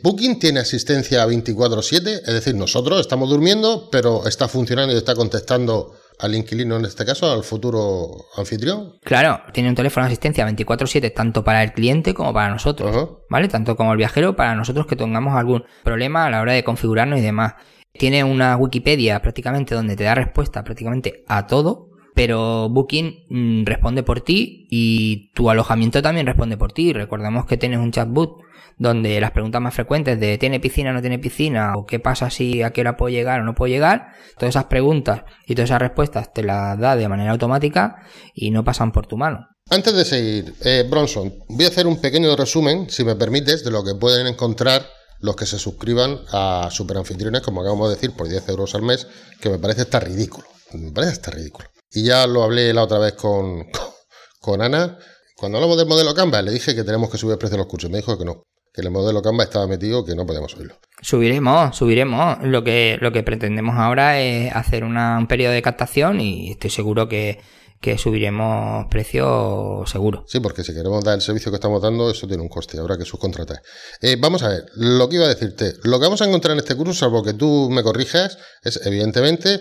Booking 0.02 0.38
tiene 0.38 0.61
asistencia 0.61 1.26
24/7, 1.26 2.22
es 2.25 2.34
decir, 2.34 2.54
nosotros 2.54 3.00
estamos 3.00 3.28
durmiendo, 3.28 3.88
pero 3.90 4.26
está 4.26 4.49
funcionando 4.49 4.94
y 4.94 4.96
está 4.96 5.14
contestando 5.14 5.94
al 6.18 6.34
inquilino 6.34 6.76
en 6.76 6.84
este 6.87 7.04
caso, 7.04 7.30
al 7.30 7.44
futuro 7.44 8.26
anfitrión. 8.37 8.94
Claro, 9.02 9.40
tiene 9.52 9.68
un 9.68 9.75
teléfono 9.75 10.06
de 10.06 10.12
asistencia 10.12 10.46
24/7 10.46 11.11
tanto 11.11 11.44
para 11.44 11.62
el 11.62 11.72
cliente 11.72 12.14
como 12.14 12.32
para 12.32 12.50
nosotros, 12.50 13.18
¿vale? 13.28 13.49
Tanto 13.49 13.76
como 13.76 13.92
el 13.92 13.99
viajero, 13.99 14.34
para 14.34 14.54
nosotros 14.54 14.87
que 14.87 14.96
tengamos 14.96 15.37
algún 15.37 15.64
problema 15.84 16.26
a 16.26 16.30
la 16.30 16.40
hora 16.40 16.54
de 16.54 16.64
configurarnos 16.64 17.18
y 17.18 17.22
demás. 17.22 17.54
Tiene 17.92 18.25
una 18.25 18.56
Wikipedia 18.56 19.20
prácticamente 19.20 19.75
donde 19.75 19.96
te 19.96 20.04
da 20.04 20.14
respuesta 20.14 20.64
prácticamente 20.64 21.25
a 21.28 21.46
todo, 21.46 21.90
pero 22.14 22.68
Booking 22.68 23.26
mm, 23.28 23.64
responde 23.64 24.02
por 24.02 24.20
ti 24.20 24.66
y 24.70 25.30
tu 25.34 25.50
alojamiento 25.50 26.02
también 26.02 26.26
responde 26.26 26.56
por 26.56 26.72
ti. 26.72 26.92
Recordemos 26.92 27.46
que 27.46 27.56
tienes 27.56 27.78
un 27.78 27.92
chatbot 27.92 28.38
donde 28.78 29.20
las 29.20 29.30
preguntas 29.30 29.61
más 29.61 29.75
frecuentes 29.75 30.18
de 30.18 30.38
¿tiene 30.38 30.61
piscina 30.61 30.90
o 30.90 30.92
no 30.94 31.00
tiene 31.00 31.18
piscina? 31.18 31.75
o 31.76 31.87
¿qué 31.87 32.00
pasa 32.00 32.30
si 32.30 32.62
a 32.62 32.70
qué 32.70 32.80
hora 32.80 32.96
puedo 32.96 33.11
llegar 33.11 33.40
o 33.40 33.44
no 33.44 33.54
puedo 33.54 33.72
llegar? 33.72 34.08
Todas 34.38 34.54
esas 34.54 34.64
preguntas 34.64 35.22
y 35.46 35.54
todas 35.54 35.70
esas 35.70 35.80
respuestas 35.80 36.32
te 36.32 36.42
las 36.42 36.78
da 36.78 36.96
de 36.96 37.08
manera 37.08 37.32
automática 37.32 37.96
y 38.34 38.50
no 38.50 38.64
pasan 38.64 38.92
por 38.92 39.06
tu 39.06 39.16
mano. 39.16 39.46
Antes 39.70 39.94
de 39.94 40.04
seguir, 40.04 40.54
eh, 40.64 40.84
Bronson, 40.88 41.32
voy 41.49 41.64
a 41.64 41.68
hacer 41.68 41.87
un 41.87 42.00
pequeño 42.00 42.34
resumen, 42.37 42.90
si 42.90 43.04
me 43.04 43.14
permites, 43.14 43.64
de 43.64 43.70
lo 43.70 43.84
que 43.84 43.94
pueden 43.94 44.26
encontrar 44.26 44.82
los 45.23 45.37
que 45.37 45.47
se 45.47 45.59
suscriban 45.59 46.21
a 46.33 46.69
Superanfitriones, 46.71 47.41
como 47.41 47.62
acabamos 47.62 47.88
de 47.88 47.95
decir, 47.95 48.12
por 48.12 48.29
10 48.29 48.49
euros 48.49 48.75
al 48.75 48.83
mes, 48.83 49.07
que 49.41 49.49
me 49.49 49.59
parece 49.59 49.83
estar 49.83 50.05
ridículo. 50.05 50.47
Me 50.73 50.91
parece 50.91 51.14
estar 51.14 51.35
ridículo. 51.35 51.69
Y 51.93 52.05
ya 52.05 52.26
lo 52.26 52.43
hablé 52.43 52.73
la 52.75 52.83
otra 52.83 52.99
vez 52.99 53.14
con, 53.14 53.67
con 54.41 54.61
Ana. 54.61 54.99
Cuando 55.37 55.59
hablamos 55.59 55.76
del 55.76 55.87
modelo 55.87 56.14
Canva, 56.14 56.43
le 56.43 56.50
dije 56.50 56.75
que 56.75 56.85
tenemos 56.85 57.11
que 57.11 57.19
subir 57.19 57.33
el 57.33 57.38
precio 57.38 57.57
de 57.57 57.62
los 57.62 57.67
cursos. 57.67 57.91
Me 57.91 57.99
dijo 57.99 58.19
que 58.19 58.25
no, 58.25 58.43
que 58.75 58.81
el 58.81 58.91
modelo 58.91 59.23
Canva 59.23 59.45
estaba 59.45 59.67
metido, 59.67 60.05
que 60.05 60.14
no 60.17 60.26
podemos 60.26 60.50
subirlo. 60.50 60.75
Subiremos, 61.00 61.76
subiremos. 61.76 62.38
Lo 62.43 62.64
que, 62.64 62.99
lo 63.00 63.12
que 63.12 63.23
pretendemos 63.23 63.76
ahora 63.76 64.21
es 64.21 64.55
hacer 64.55 64.83
un 64.83 65.26
periodo 65.29 65.52
de 65.52 65.62
captación 65.62 66.21
y 66.21 66.50
estoy 66.50 66.71
seguro 66.71 67.09
que, 67.09 67.38
que 67.82 67.98
subiremos 67.98 68.86
precio 68.88 69.82
seguro. 69.86 70.24
Sí, 70.28 70.38
porque 70.38 70.62
si 70.62 70.72
queremos 70.72 71.02
dar 71.04 71.16
el 71.16 71.20
servicio 71.20 71.50
que 71.50 71.56
estamos 71.56 71.82
dando, 71.82 72.10
eso 72.10 72.28
tiene 72.28 72.42
un 72.42 72.48
coste, 72.48 72.78
habrá 72.78 72.96
que 72.96 73.04
subcontratar. 73.04 73.60
Eh, 74.00 74.16
vamos 74.18 74.44
a 74.44 74.48
ver, 74.48 74.66
lo 74.76 75.08
que 75.08 75.16
iba 75.16 75.26
a 75.26 75.28
decirte, 75.28 75.74
lo 75.82 75.98
que 75.98 76.06
vamos 76.06 76.22
a 76.22 76.26
encontrar 76.26 76.52
en 76.52 76.60
este 76.60 76.76
curso, 76.76 76.94
salvo 76.94 77.24
que 77.24 77.34
tú 77.34 77.68
me 77.70 77.82
corrijas, 77.82 78.38
es 78.62 78.86
evidentemente 78.86 79.60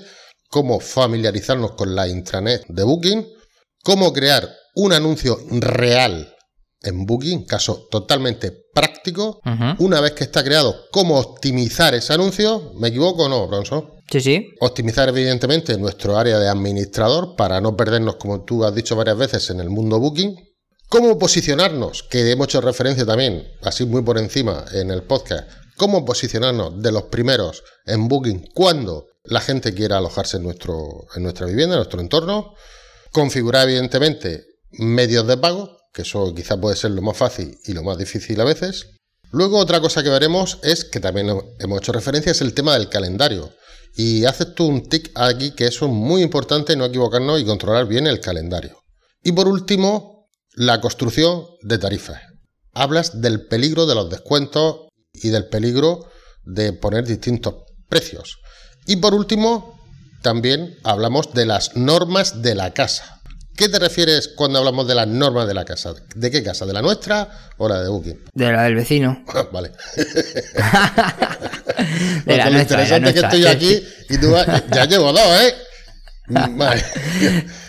cómo 0.50 0.80
familiarizarnos 0.80 1.72
con 1.72 1.96
la 1.96 2.08
intranet 2.08 2.64
de 2.68 2.84
Booking, 2.84 3.28
cómo 3.84 4.14
crear 4.14 4.48
un 4.76 4.94
anuncio 4.94 5.40
real 5.50 6.31
en 6.84 7.06
Booking, 7.06 7.46
caso 7.46 7.88
totalmente 7.90 8.52
práctico. 8.74 9.42
Una 9.80 10.02
vez 10.02 10.14
que 10.14 10.24
está 10.24 10.44
creado, 10.44 10.86
cómo 10.92 11.18
optimizar 11.18 11.94
ese 11.94 12.14
anuncio. 12.14 12.74
¿Me 12.76 12.90
equivoco 12.90 13.26
o 13.26 13.30
no, 13.30 13.48
Bronson? 13.48 13.90
Sí, 14.12 14.22
sí. 14.22 14.50
Optimizar, 14.60 15.10
evidentemente, 15.10 15.78
nuestro 15.78 16.18
área 16.18 16.40
de 16.40 16.50
administrador 16.50 17.36
para 17.36 17.62
no 17.62 17.76
perdernos, 17.78 18.16
como 18.16 18.44
tú 18.44 18.66
has 18.66 18.76
dicho 18.76 18.96
varias 18.96 19.18
veces, 19.18 19.50
en 19.50 19.60
el 19.60 19.70
mundo 19.70 20.00
Booking. 20.00 20.36
Cómo 20.90 21.18
posicionarnos, 21.18 22.04
que 22.04 22.30
hemos 22.30 22.48
hecho 22.48 22.60
referencia 22.60 23.06
también, 23.06 23.48
así 23.62 23.86
muy 23.86 24.02
por 24.02 24.18
encima 24.18 24.66
en 24.74 24.92
el 24.92 25.04
podcast. 25.04 25.50
Cómo 25.78 26.04
posicionarnos 26.04 26.82
de 26.82 26.92
los 26.92 27.04
primeros 27.04 27.64
en 27.86 28.10
Booking 28.10 28.50
cuando 28.54 29.08
la 29.24 29.40
gente 29.40 29.74
quiera 29.74 29.98
alojarse 29.98 30.38
en, 30.38 30.44
nuestro, 30.44 31.06
en 31.16 31.24
nuestra 31.24 31.46
vivienda, 31.46 31.76
en 31.76 31.80
nuestro 31.80 32.02
entorno. 32.02 32.54
Configurar, 33.14 33.70
evidentemente, 33.70 34.46
medios 34.72 35.28
de 35.28 35.38
pago, 35.38 35.78
que 35.94 36.04
eso 36.04 36.34
quizá 36.34 36.60
puede 36.60 36.76
ser 36.76 36.92
lo 36.92 37.02
más 37.02 37.18
fácil 37.18 37.58
y 37.66 37.74
lo 37.74 37.84
más 37.84 37.98
difícil 37.98 38.40
a 38.42 38.46
veces. 38.46 38.88
Luego 39.32 39.58
otra 39.60 39.80
cosa 39.80 40.04
que 40.04 40.10
veremos 40.10 40.60
es, 40.64 40.84
que 40.86 41.00
también 41.00 41.28
hemos 41.60 41.78
hecho 41.80 41.92
referencia, 41.92 42.32
es 42.32 42.42
el 42.42 42.54
tema 42.54 42.74
del 42.74 42.90
calendario. 42.90 43.52
Y 43.96 44.26
haces 44.26 44.56
tú 44.56 44.66
un 44.68 44.88
tic 44.88 45.12
aquí 45.16 45.52
que 45.52 45.68
eso 45.68 45.86
es 45.86 45.92
muy 45.92 46.22
importante, 46.22 46.76
no 46.76 46.86
equivocarnos 46.86 47.40
y 47.40 47.46
controlar 47.46 47.88
bien 47.88 48.08
el 48.08 48.20
calendario. 48.20 48.82
Y 49.24 49.34
por 49.34 49.48
último, 49.48 50.30
la 50.54 50.82
construcción 50.82 51.46
de 51.62 51.78
tarifas. 51.78 52.22
Hablas 52.74 53.22
del 53.22 53.48
peligro 53.48 53.86
de 53.86 53.96
los 53.96 54.10
descuentos 54.10 54.88
y 55.14 55.30
del 55.30 55.48
peligro 55.48 56.06
de 56.44 56.74
poner 56.74 57.06
distintos 57.06 57.56
precios. 57.88 58.38
Y 58.86 58.98
por 58.98 59.14
último, 59.14 59.80
también 60.22 60.78
hablamos 60.84 61.34
de 61.34 61.46
las 61.46 61.76
normas 61.76 62.42
de 62.42 62.56
la 62.56 62.74
casa. 62.74 63.21
¿Qué 63.56 63.70
te 63.70 63.80
refieres 63.80 64.30
cuando 64.30 64.60
hablamos 64.60 64.88
de 64.88 64.96
las 64.96 65.08
normas 65.08 65.48
de 65.48 65.54
la 65.54 65.66
casa? 65.66 65.94
¿De 66.16 66.32
qué 66.32 66.44
casa? 66.44 66.66
¿De 66.66 66.74
la 66.74 66.82
nuestra 66.82 67.28
o 67.58 67.68
la 67.68 67.82
de 67.82 67.90
Booking? 67.90 68.20
De 68.34 68.52
la 68.52 68.64
del 68.64 68.76
vecino. 68.76 69.24
vale. 69.52 69.72
de 72.26 72.38
la 72.38 72.46
lo 72.46 72.52
nuestra, 72.52 72.84
interesante 72.84 73.14
que 73.14 73.20
estoy 73.20 73.46
aquí 73.46 73.84
y 74.10 74.18
tú 74.18 74.34
ya 74.74 74.86
llevo 74.86 75.12
dos, 75.12 75.42
¿eh? 75.42 75.54
Vale. 76.52 76.82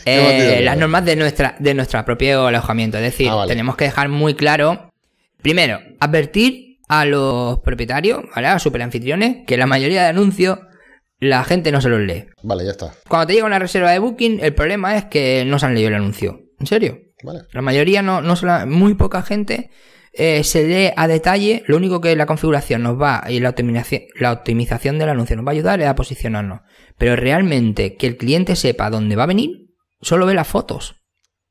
eh, 0.04 0.60
las 0.62 0.76
normas 0.76 1.04
de 1.04 1.16
nuestra 1.16 1.56
de 1.58 1.74
nuestro 1.74 2.04
propio 2.04 2.46
alojamiento. 2.46 2.98
Es 2.98 3.02
decir, 3.02 3.28
ah, 3.28 3.34
vale. 3.34 3.48
tenemos 3.48 3.76
que 3.76 3.86
dejar 3.86 4.08
muy 4.08 4.34
claro, 4.34 4.92
primero, 5.42 5.80
advertir 5.98 6.78
a 6.88 7.04
los 7.04 7.58
propietarios, 7.60 8.22
¿vale? 8.36 8.46
A 8.48 8.58
superanfitriones, 8.60 9.38
que 9.46 9.56
la 9.56 9.66
mayoría 9.66 10.02
de 10.02 10.08
anuncios 10.08 10.60
la 11.22 11.44
gente 11.44 11.70
no 11.70 11.80
se 11.80 11.88
los 11.88 12.00
lee. 12.00 12.26
Vale, 12.42 12.64
ya 12.64 12.72
está. 12.72 12.94
Cuando 13.08 13.28
te 13.28 13.34
llega 13.34 13.46
una 13.46 13.60
reserva 13.60 13.92
de 13.92 14.00
Booking, 14.00 14.40
el 14.42 14.54
problema 14.54 14.96
es 14.96 15.04
que 15.04 15.44
no 15.46 15.60
se 15.60 15.66
han 15.66 15.74
leído 15.74 15.88
el 15.88 15.94
anuncio. 15.94 16.40
¿En 16.58 16.66
serio? 16.66 16.98
Vale. 17.22 17.42
La 17.52 17.62
mayoría 17.62 18.02
no, 18.02 18.20
no 18.22 18.34
la, 18.42 18.66
muy 18.66 18.94
poca 18.94 19.22
gente 19.22 19.70
eh, 20.12 20.42
se 20.42 20.66
lee 20.66 20.92
a 20.96 21.06
detalle. 21.06 21.62
Lo 21.68 21.76
único 21.76 22.00
que 22.00 22.16
la 22.16 22.26
configuración 22.26 22.82
nos 22.82 23.00
va 23.00 23.22
y 23.28 23.38
la 23.38 23.50
optimización, 23.50 24.02
la 24.18 24.32
optimización 24.32 24.98
del 24.98 25.10
anuncio 25.10 25.36
nos 25.36 25.46
va 25.46 25.50
a 25.50 25.54
ayudar 25.54 25.80
es 25.80 25.86
a 25.86 25.94
posicionarnos. 25.94 26.62
Pero 26.98 27.14
realmente 27.14 27.94
que 27.94 28.08
el 28.08 28.16
cliente 28.16 28.56
sepa 28.56 28.90
dónde 28.90 29.14
va 29.14 29.22
a 29.22 29.26
venir, 29.26 29.68
solo 30.00 30.26
ve 30.26 30.34
las 30.34 30.48
fotos. 30.48 30.96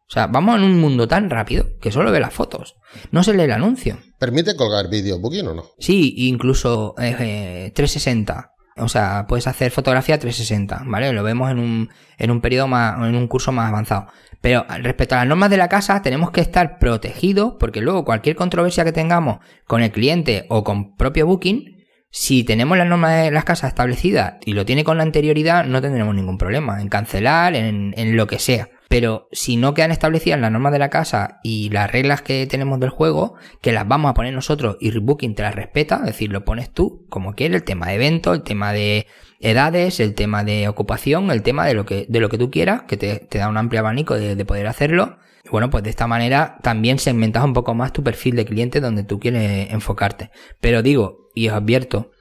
O 0.10 0.13
sea, 0.13 0.27
vamos 0.27 0.57
en 0.57 0.63
un 0.63 0.81
mundo 0.81 1.07
tan 1.07 1.29
rápido 1.29 1.67
que 1.79 1.93
solo 1.93 2.12
ve 2.12 2.19
las 2.19 2.34
fotos. 2.34 2.75
No 3.12 3.23
se 3.23 3.34
lee 3.34 3.43
el 3.43 3.53
anuncio. 3.53 3.99
¿Permite 4.19 4.57
colgar 4.57 4.89
vídeo 4.89 5.17
Booking 5.17 5.47
o 5.47 5.53
no? 5.53 5.63
Sí, 5.79 6.13
incluso 6.17 6.93
eh, 6.99 7.71
360. 7.73 8.50
O 8.77 8.88
sea, 8.88 9.25
puedes 9.27 9.47
hacer 9.47 9.71
fotografía 9.71 10.17
360, 10.17 10.84
¿vale? 10.86 11.12
Lo 11.12 11.23
vemos 11.23 11.51
en 11.51 11.60
un, 11.60 11.89
en 12.17 12.31
un 12.31 12.41
periodo 12.41 12.67
más, 12.67 12.97
en 12.97 13.15
un 13.15 13.27
curso 13.27 13.51
más 13.51 13.69
avanzado. 13.69 14.07
Pero 14.39 14.65
respecto 14.81 15.15
a 15.15 15.19
las 15.19 15.27
normas 15.27 15.49
de 15.49 15.57
la 15.57 15.69
casa, 15.69 16.01
tenemos 16.01 16.31
que 16.31 16.41
estar 16.41 16.79
protegidos, 16.79 17.55
porque 17.60 17.81
luego 17.81 18.05
cualquier 18.05 18.36
controversia 18.36 18.84
que 18.84 18.91
tengamos 18.91 19.39
con 19.67 19.84
el 19.84 19.91
cliente 19.91 20.45
o 20.49 20.63
con 20.63 20.95
propio 20.95 21.27
Booking, 21.27 21.86
si 22.10 22.43
tenemos 22.43 22.77
las 22.77 22.88
normas 22.88 23.23
de 23.23 23.31
las 23.31 23.45
casas 23.45 23.69
establecidas 23.69 24.36
y 24.45 24.53
lo 24.53 24.65
tiene 24.65 24.84
con 24.84 24.97
la 24.97 25.03
anterioridad, 25.03 25.65
no 25.65 25.81
tendremos 25.81 26.15
ningún 26.15 26.38
problema 26.38 26.81
en 26.81 26.89
cancelar, 26.89 27.55
en, 27.55 27.93
en 27.95 28.17
lo 28.17 28.27
que 28.27 28.39
sea. 28.39 28.69
Pero 28.91 29.30
si 29.32 29.56
no 29.56 29.73
quedan 29.73 29.91
establecidas 29.91 30.38
las 30.38 30.51
normas 30.51 30.73
de 30.73 30.80
la 30.80 30.89
casa 30.89 31.39
y 31.43 31.69
las 31.69 31.89
reglas 31.89 32.21
que 32.21 32.45
tenemos 32.45 32.77
del 32.77 32.89
juego, 32.89 33.36
que 33.62 33.71
las 33.71 33.88
vamos 33.88 34.12
a 34.12 34.13
poner 34.13 34.34
nosotros 34.34 34.75
y 34.82 34.91
Rebooking 34.91 35.34
te 35.34 35.43
las 35.43 35.56
respeta, 35.56 35.95
es 35.99 36.08
decir, 36.08 36.30
lo 36.30 36.43
pones 36.43 36.73
tú 36.73 37.06
como 37.08 37.34
quieres, 37.34 37.56
el 37.56 37.63
tema 37.63 37.88
de 37.88 37.93
evento, 37.93 38.34
el 38.34 38.43
tema 38.43 38.73
de 38.73 39.08
edades, 39.39 40.01
el 40.01 40.13
tema 40.13 40.43
de 40.43 40.67
ocupación, 40.67 41.32
el 41.32 41.41
tema 41.41 41.65
de 41.65 41.73
lo 41.73 41.86
que, 41.86 42.06
de 42.10 42.19
lo 42.19 42.27
que 42.27 42.38
tú 42.38 42.51
quieras, 42.51 42.82
que 42.82 42.97
te, 42.97 43.19
te 43.19 43.38
da 43.38 43.47
un 43.47 43.56
amplio 43.56 43.80
abanico 43.80 44.15
de, 44.15 44.36
de 44.36 44.43
poder 44.43 44.67
hacerlo. 44.67 45.19
Bueno, 45.49 45.69
pues 45.69 45.86
de 45.86 45.89
esta 45.89 46.08
manera 46.08 46.58
también 46.62 46.99
segmentas 46.99 47.45
un 47.45 47.54
poco 47.54 47.73
más 47.73 47.93
tu 47.93 48.04
perfil 48.04 48.36
de 48.36 48.43
cliente 48.43 48.82
donde 48.82 49.06
tú 49.06 49.21
quieres 49.21 49.71
enfocarte. 49.71 50.32
Pero 50.60 50.82
digo, 50.82 51.30
y 51.34 51.47
os 51.47 51.54
advierto, 51.54 52.12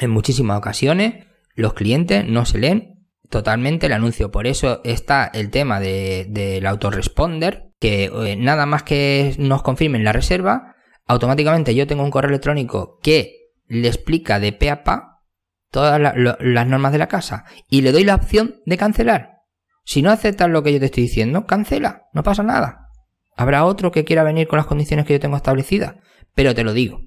en 0.00 0.08
muchísimas 0.08 0.56
ocasiones 0.56 1.26
los 1.54 1.74
clientes 1.74 2.24
no 2.26 2.46
se 2.46 2.56
leen 2.56 2.95
totalmente 3.30 3.86
el 3.86 3.92
anuncio. 3.92 4.30
Por 4.30 4.46
eso 4.46 4.80
está 4.84 5.30
el 5.32 5.50
tema 5.50 5.80
del 5.80 6.32
de, 6.32 6.62
autoresponder, 6.66 7.70
que 7.78 8.04
eh, 8.04 8.36
nada 8.36 8.66
más 8.66 8.82
que 8.82 9.34
nos 9.38 9.62
confirmen 9.62 10.04
la 10.04 10.12
reserva, 10.12 10.74
automáticamente 11.06 11.74
yo 11.74 11.86
tengo 11.86 12.04
un 12.04 12.10
correo 12.10 12.30
electrónico 12.30 12.98
que 13.02 13.50
le 13.66 13.88
explica 13.88 14.38
de 14.38 14.52
pe 14.52 14.70
a 14.70 14.84
pa 14.84 15.22
todas 15.70 16.00
las 16.00 16.66
normas 16.66 16.92
de 16.92 16.98
la 16.98 17.08
casa 17.08 17.44
y 17.68 17.82
le 17.82 17.92
doy 17.92 18.04
la 18.04 18.14
opción 18.14 18.56
de 18.64 18.76
cancelar. 18.76 19.36
Si 19.84 20.02
no 20.02 20.10
aceptas 20.10 20.48
lo 20.50 20.62
que 20.62 20.72
yo 20.72 20.80
te 20.80 20.86
estoy 20.86 21.04
diciendo, 21.04 21.46
cancela, 21.46 22.04
no 22.12 22.22
pasa 22.22 22.42
nada. 22.42 22.88
Habrá 23.36 23.64
otro 23.64 23.92
que 23.92 24.04
quiera 24.04 24.24
venir 24.24 24.48
con 24.48 24.56
las 24.56 24.66
condiciones 24.66 25.06
que 25.06 25.12
yo 25.12 25.20
tengo 25.20 25.36
establecidas, 25.36 25.96
pero 26.34 26.54
te 26.54 26.64
lo 26.64 26.72
digo. 26.72 27.00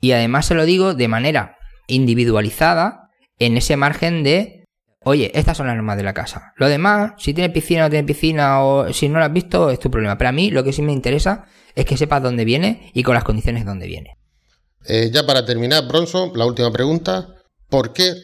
Y 0.00 0.12
además 0.12 0.46
se 0.46 0.54
lo 0.54 0.64
digo 0.64 0.94
de 0.94 1.08
manera 1.08 1.56
individualizada 1.86 3.10
en 3.38 3.56
ese 3.56 3.76
margen 3.76 4.22
de 4.22 4.63
Oye, 5.04 5.30
estas 5.34 5.56
son 5.56 5.66
las 5.66 5.76
normas 5.76 5.96
de 5.96 6.02
la 6.02 6.14
casa. 6.14 6.52
Lo 6.56 6.68
demás, 6.68 7.12
si 7.18 7.34
tiene 7.34 7.50
piscina 7.50 7.82
o 7.82 7.84
no 7.84 7.90
tiene 7.90 8.06
piscina 8.06 8.62
o 8.62 8.92
si 8.92 9.08
no 9.08 9.18
lo 9.18 9.24
has 9.24 9.32
visto, 9.32 9.70
es 9.70 9.78
tu 9.78 9.90
problema. 9.90 10.16
Pero 10.16 10.30
a 10.30 10.32
mí 10.32 10.50
lo 10.50 10.64
que 10.64 10.72
sí 10.72 10.82
me 10.82 10.92
interesa 10.92 11.46
es 11.74 11.84
que 11.84 11.96
sepas 11.96 12.22
dónde 12.22 12.44
viene 12.44 12.90
y 12.94 13.02
con 13.02 13.14
las 13.14 13.24
condiciones 13.24 13.66
dónde 13.66 13.86
viene. 13.86 14.16
Eh, 14.86 15.10
ya 15.12 15.26
para 15.26 15.44
terminar, 15.44 15.86
Bronson, 15.86 16.32
la 16.34 16.46
última 16.46 16.72
pregunta. 16.72 17.28
¿Por 17.68 17.92
qué 17.92 18.14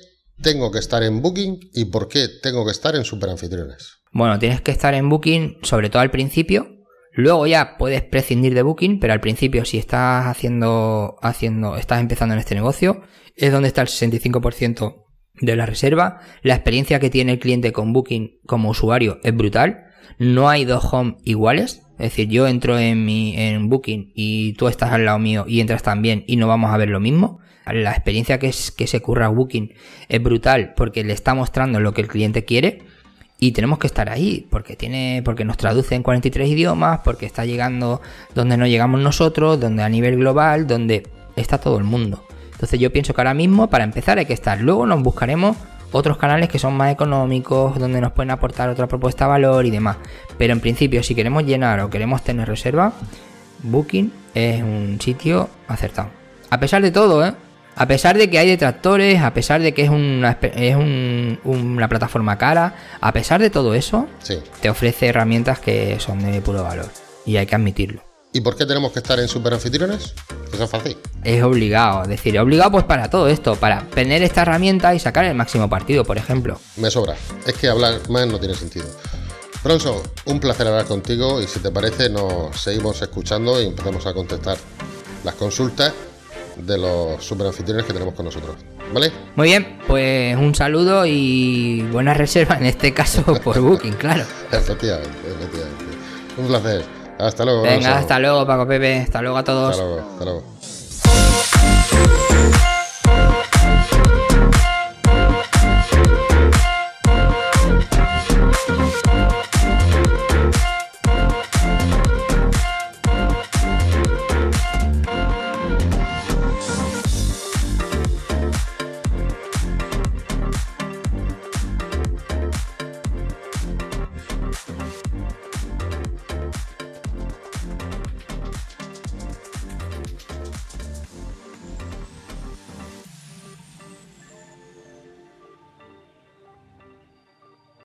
tengo 0.43 0.71
que 0.71 0.79
estar 0.79 1.03
en 1.03 1.21
Booking 1.21 1.59
y 1.75 1.87
por 1.87 2.09
qué 2.09 2.29
tengo 2.43 2.65
que 2.65 2.73
estar 2.73 2.95
en 2.95 3.05
Superanfitriones? 3.05 4.01
Bueno, 4.13 4.39
tienes 4.39 4.61
que 4.61 4.71
estar 4.71 4.95
en 4.95 5.09
Booking, 5.09 5.59
sobre 5.63 5.91
todo 5.91 6.03
al 6.03 6.11
principio. 6.11 6.69
Luego 7.13 7.47
ya 7.47 7.77
puedes 7.77 8.03
prescindir 8.03 8.55
de 8.55 8.63
Booking, 8.63 9.01
pero 9.01 9.13
al 9.13 9.21
principio 9.21 9.65
si 9.65 9.79
estás 9.79 10.27
haciendo, 10.27 11.17
haciendo, 11.23 11.77
estás 11.77 12.01
empezando 12.01 12.35
en 12.35 12.41
este 12.41 12.55
negocio, 12.55 13.03
es 13.37 13.53
donde 13.53 13.69
está 13.69 13.83
el 13.83 13.89
65% 13.89 15.10
de 15.35 15.57
la 15.57 15.67
reserva. 15.67 16.21
La 16.43 16.55
experiencia 16.55 17.01
que 17.01 17.11
tiene 17.11 17.33
el 17.33 17.39
cliente 17.39 17.73
con 17.73 17.93
Booking 17.93 18.39
como 18.47 18.71
usuario 18.71 19.19
es 19.23 19.35
brutal. 19.35 19.85
No 20.19 20.49
hay 20.49 20.65
dos 20.65 20.85
home 20.91 21.17
iguales. 21.25 21.83
Es 21.93 22.11
decir, 22.11 22.29
yo 22.29 22.47
entro 22.47 22.79
en 22.79 23.05
mi 23.05 23.37
en 23.37 23.69
Booking 23.69 24.13
y 24.15 24.55
tú 24.55 24.69
estás 24.69 24.93
al 24.93 25.05
lado 25.05 25.19
mío 25.19 25.45
y 25.47 25.61
entras 25.61 25.83
también 25.83 26.25
y 26.27 26.37
no 26.37 26.49
vamos 26.49 26.71
a 26.71 26.77
ver 26.77 26.89
lo 26.89 27.01
mismo. 27.01 27.41
La 27.67 27.93
experiencia 27.93 28.39
que, 28.39 28.49
es, 28.49 28.71
que 28.71 28.87
se 28.87 29.01
curra 29.01 29.29
Booking 29.29 29.75
es 30.09 30.23
brutal 30.23 30.73
porque 30.77 31.05
le 31.05 31.13
está 31.13 31.35
mostrando 31.35 31.79
lo 31.79 31.93
que 31.93 32.01
el 32.01 32.09
cliente 32.09 32.45
quiere 32.45 32.83
y 33.39 33.53
tenemos 33.53 33.79
que 33.79 33.87
estar 33.87 34.11
ahí 34.11 34.47
porque 34.51 34.77
tiene 34.77 35.23
porque 35.25 35.45
nos 35.45 35.57
traduce 35.57 35.95
en 35.95 36.03
43 36.03 36.49
idiomas, 36.49 37.01
porque 37.03 37.27
está 37.27 37.45
llegando 37.47 38.01
donde 38.35 38.57
no 38.57 38.67
llegamos 38.67 39.01
nosotros, 39.01 39.59
donde 39.59 39.83
a 39.83 39.89
nivel 39.89 40.17
global, 40.17 40.67
donde 40.67 41.09
está 41.37 41.59
todo 41.59 41.79
el 41.79 41.85
mundo. 41.85 42.25
Entonces 42.61 42.79
yo 42.79 42.93
pienso 42.93 43.15
que 43.15 43.21
ahora 43.23 43.33
mismo 43.33 43.71
para 43.71 43.85
empezar 43.85 44.19
hay 44.19 44.27
que 44.27 44.35
estar. 44.35 44.61
Luego 44.61 44.85
nos 44.85 45.03
buscaremos 45.03 45.57
otros 45.93 46.19
canales 46.19 46.51
que 46.51 46.59
son 46.59 46.75
más 46.75 46.93
económicos, 46.93 47.79
donde 47.79 48.03
nos 48.03 48.13
pueden 48.13 48.31
aportar 48.31 48.69
otra 48.69 48.87
propuesta 48.87 49.25
de 49.25 49.31
valor 49.31 49.65
y 49.65 49.71
demás. 49.71 49.97
Pero 50.37 50.53
en 50.53 50.61
principio, 50.61 51.03
si 51.03 51.15
queremos 51.15 51.45
llenar 51.45 51.81
o 51.81 51.89
queremos 51.89 52.23
tener 52.23 52.47
reserva, 52.47 52.93
Booking 53.63 54.13
es 54.35 54.63
un 54.63 54.99
sitio 55.01 55.49
acertado. 55.69 56.11
A 56.51 56.61
pesar 56.61 56.83
de 56.83 56.91
todo, 56.91 57.25
¿eh? 57.25 57.33
A 57.77 57.87
pesar 57.87 58.19
de 58.19 58.29
que 58.29 58.39
hay 58.39 58.51
detractores, 58.51 59.23
a 59.23 59.33
pesar 59.33 59.63
de 59.63 59.73
que 59.73 59.85
es 59.85 59.89
una, 59.89 60.37
es 60.43 60.77
una 60.77 61.89
plataforma 61.89 62.37
cara, 62.37 62.75
a 63.01 63.13
pesar 63.15 63.41
de 63.41 63.49
todo 63.49 63.73
eso, 63.73 64.07
te 64.61 64.69
ofrece 64.69 65.07
herramientas 65.07 65.61
que 65.61 65.99
son 65.99 66.31
de 66.31 66.43
puro 66.43 66.63
valor. 66.63 66.91
Y 67.25 67.39
hay 67.39 67.47
que 67.47 67.55
admitirlo. 67.55 68.10
¿Y 68.33 68.41
por 68.43 68.57
qué 68.57 68.65
tenemos 68.65 68.93
que 68.93 69.01
estar 69.01 69.19
en 69.19 69.27
super 69.27 69.53
anfitriones? 69.53 70.15
Eso 70.53 70.65
es 70.65 70.71
fácil. 70.71 70.97
Es 71.25 71.43
obligado, 71.43 72.03
es 72.03 72.09
decir, 72.09 72.39
obligado 72.39 72.71
pues 72.71 72.85
para 72.85 73.11
todo 73.11 73.29
esto, 73.29 73.57
para 73.57 73.83
tener 73.87 74.23
esta 74.23 74.43
herramienta 74.43 74.95
y 74.95 75.01
sacar 75.01 75.25
el 75.25 75.35
máximo 75.35 75.69
partido, 75.69 76.05
por 76.05 76.17
ejemplo. 76.17 76.61
Me 76.77 76.91
sobra. 76.91 77.17
Es 77.45 77.55
que 77.55 77.69
hablar 77.69 78.09
más 78.09 78.27
no 78.29 78.39
tiene 78.39 78.55
sentido. 78.55 78.87
Bronson, 79.65 79.97
un 80.27 80.39
placer 80.39 80.67
hablar 80.69 80.87
contigo 80.87 81.43
y 81.43 81.47
si 81.49 81.59
te 81.59 81.71
parece 81.71 82.09
nos 82.09 82.59
seguimos 82.59 83.03
escuchando 83.03 83.61
y 83.61 83.67
empezamos 83.67 84.07
a 84.07 84.15
contestar 84.15 84.57
las 85.25 85.35
consultas 85.35 85.93
de 86.57 86.79
los 86.79 87.25
super 87.25 87.49
anfitriones 87.49 87.85
que 87.85 87.93
tenemos 87.93 88.15
con 88.15 88.27
nosotros. 88.27 88.57
¿Vale? 88.95 89.11
Muy 89.37 89.49
bien, 89.49 89.79
pues 89.87 90.37
un 90.37 90.55
saludo 90.55 91.05
y 91.05 91.83
buena 91.91 92.15
reserva 92.15 92.57
en 92.57 92.67
este 92.67 92.95
caso 92.95 93.23
por 93.45 93.61
Booking, 93.61 93.95
claro. 93.95 94.25
efectivamente, 94.53 95.19
efectivamente. 95.27 95.85
Un 96.39 96.47
placer. 96.47 97.00
Hasta 97.21 97.45
luego. 97.45 97.63
Venga, 97.63 97.99
hasta 97.99 98.19
luego, 98.19 98.47
Paco 98.47 98.67
Pepe. 98.67 99.01
Hasta 99.01 99.21
luego 99.23 99.37
a 99.37 99.45
todos. 99.45 99.71
Hasta 99.73 99.85
luego, 99.85 100.01
hasta 100.13 100.25
luego. 100.25 100.43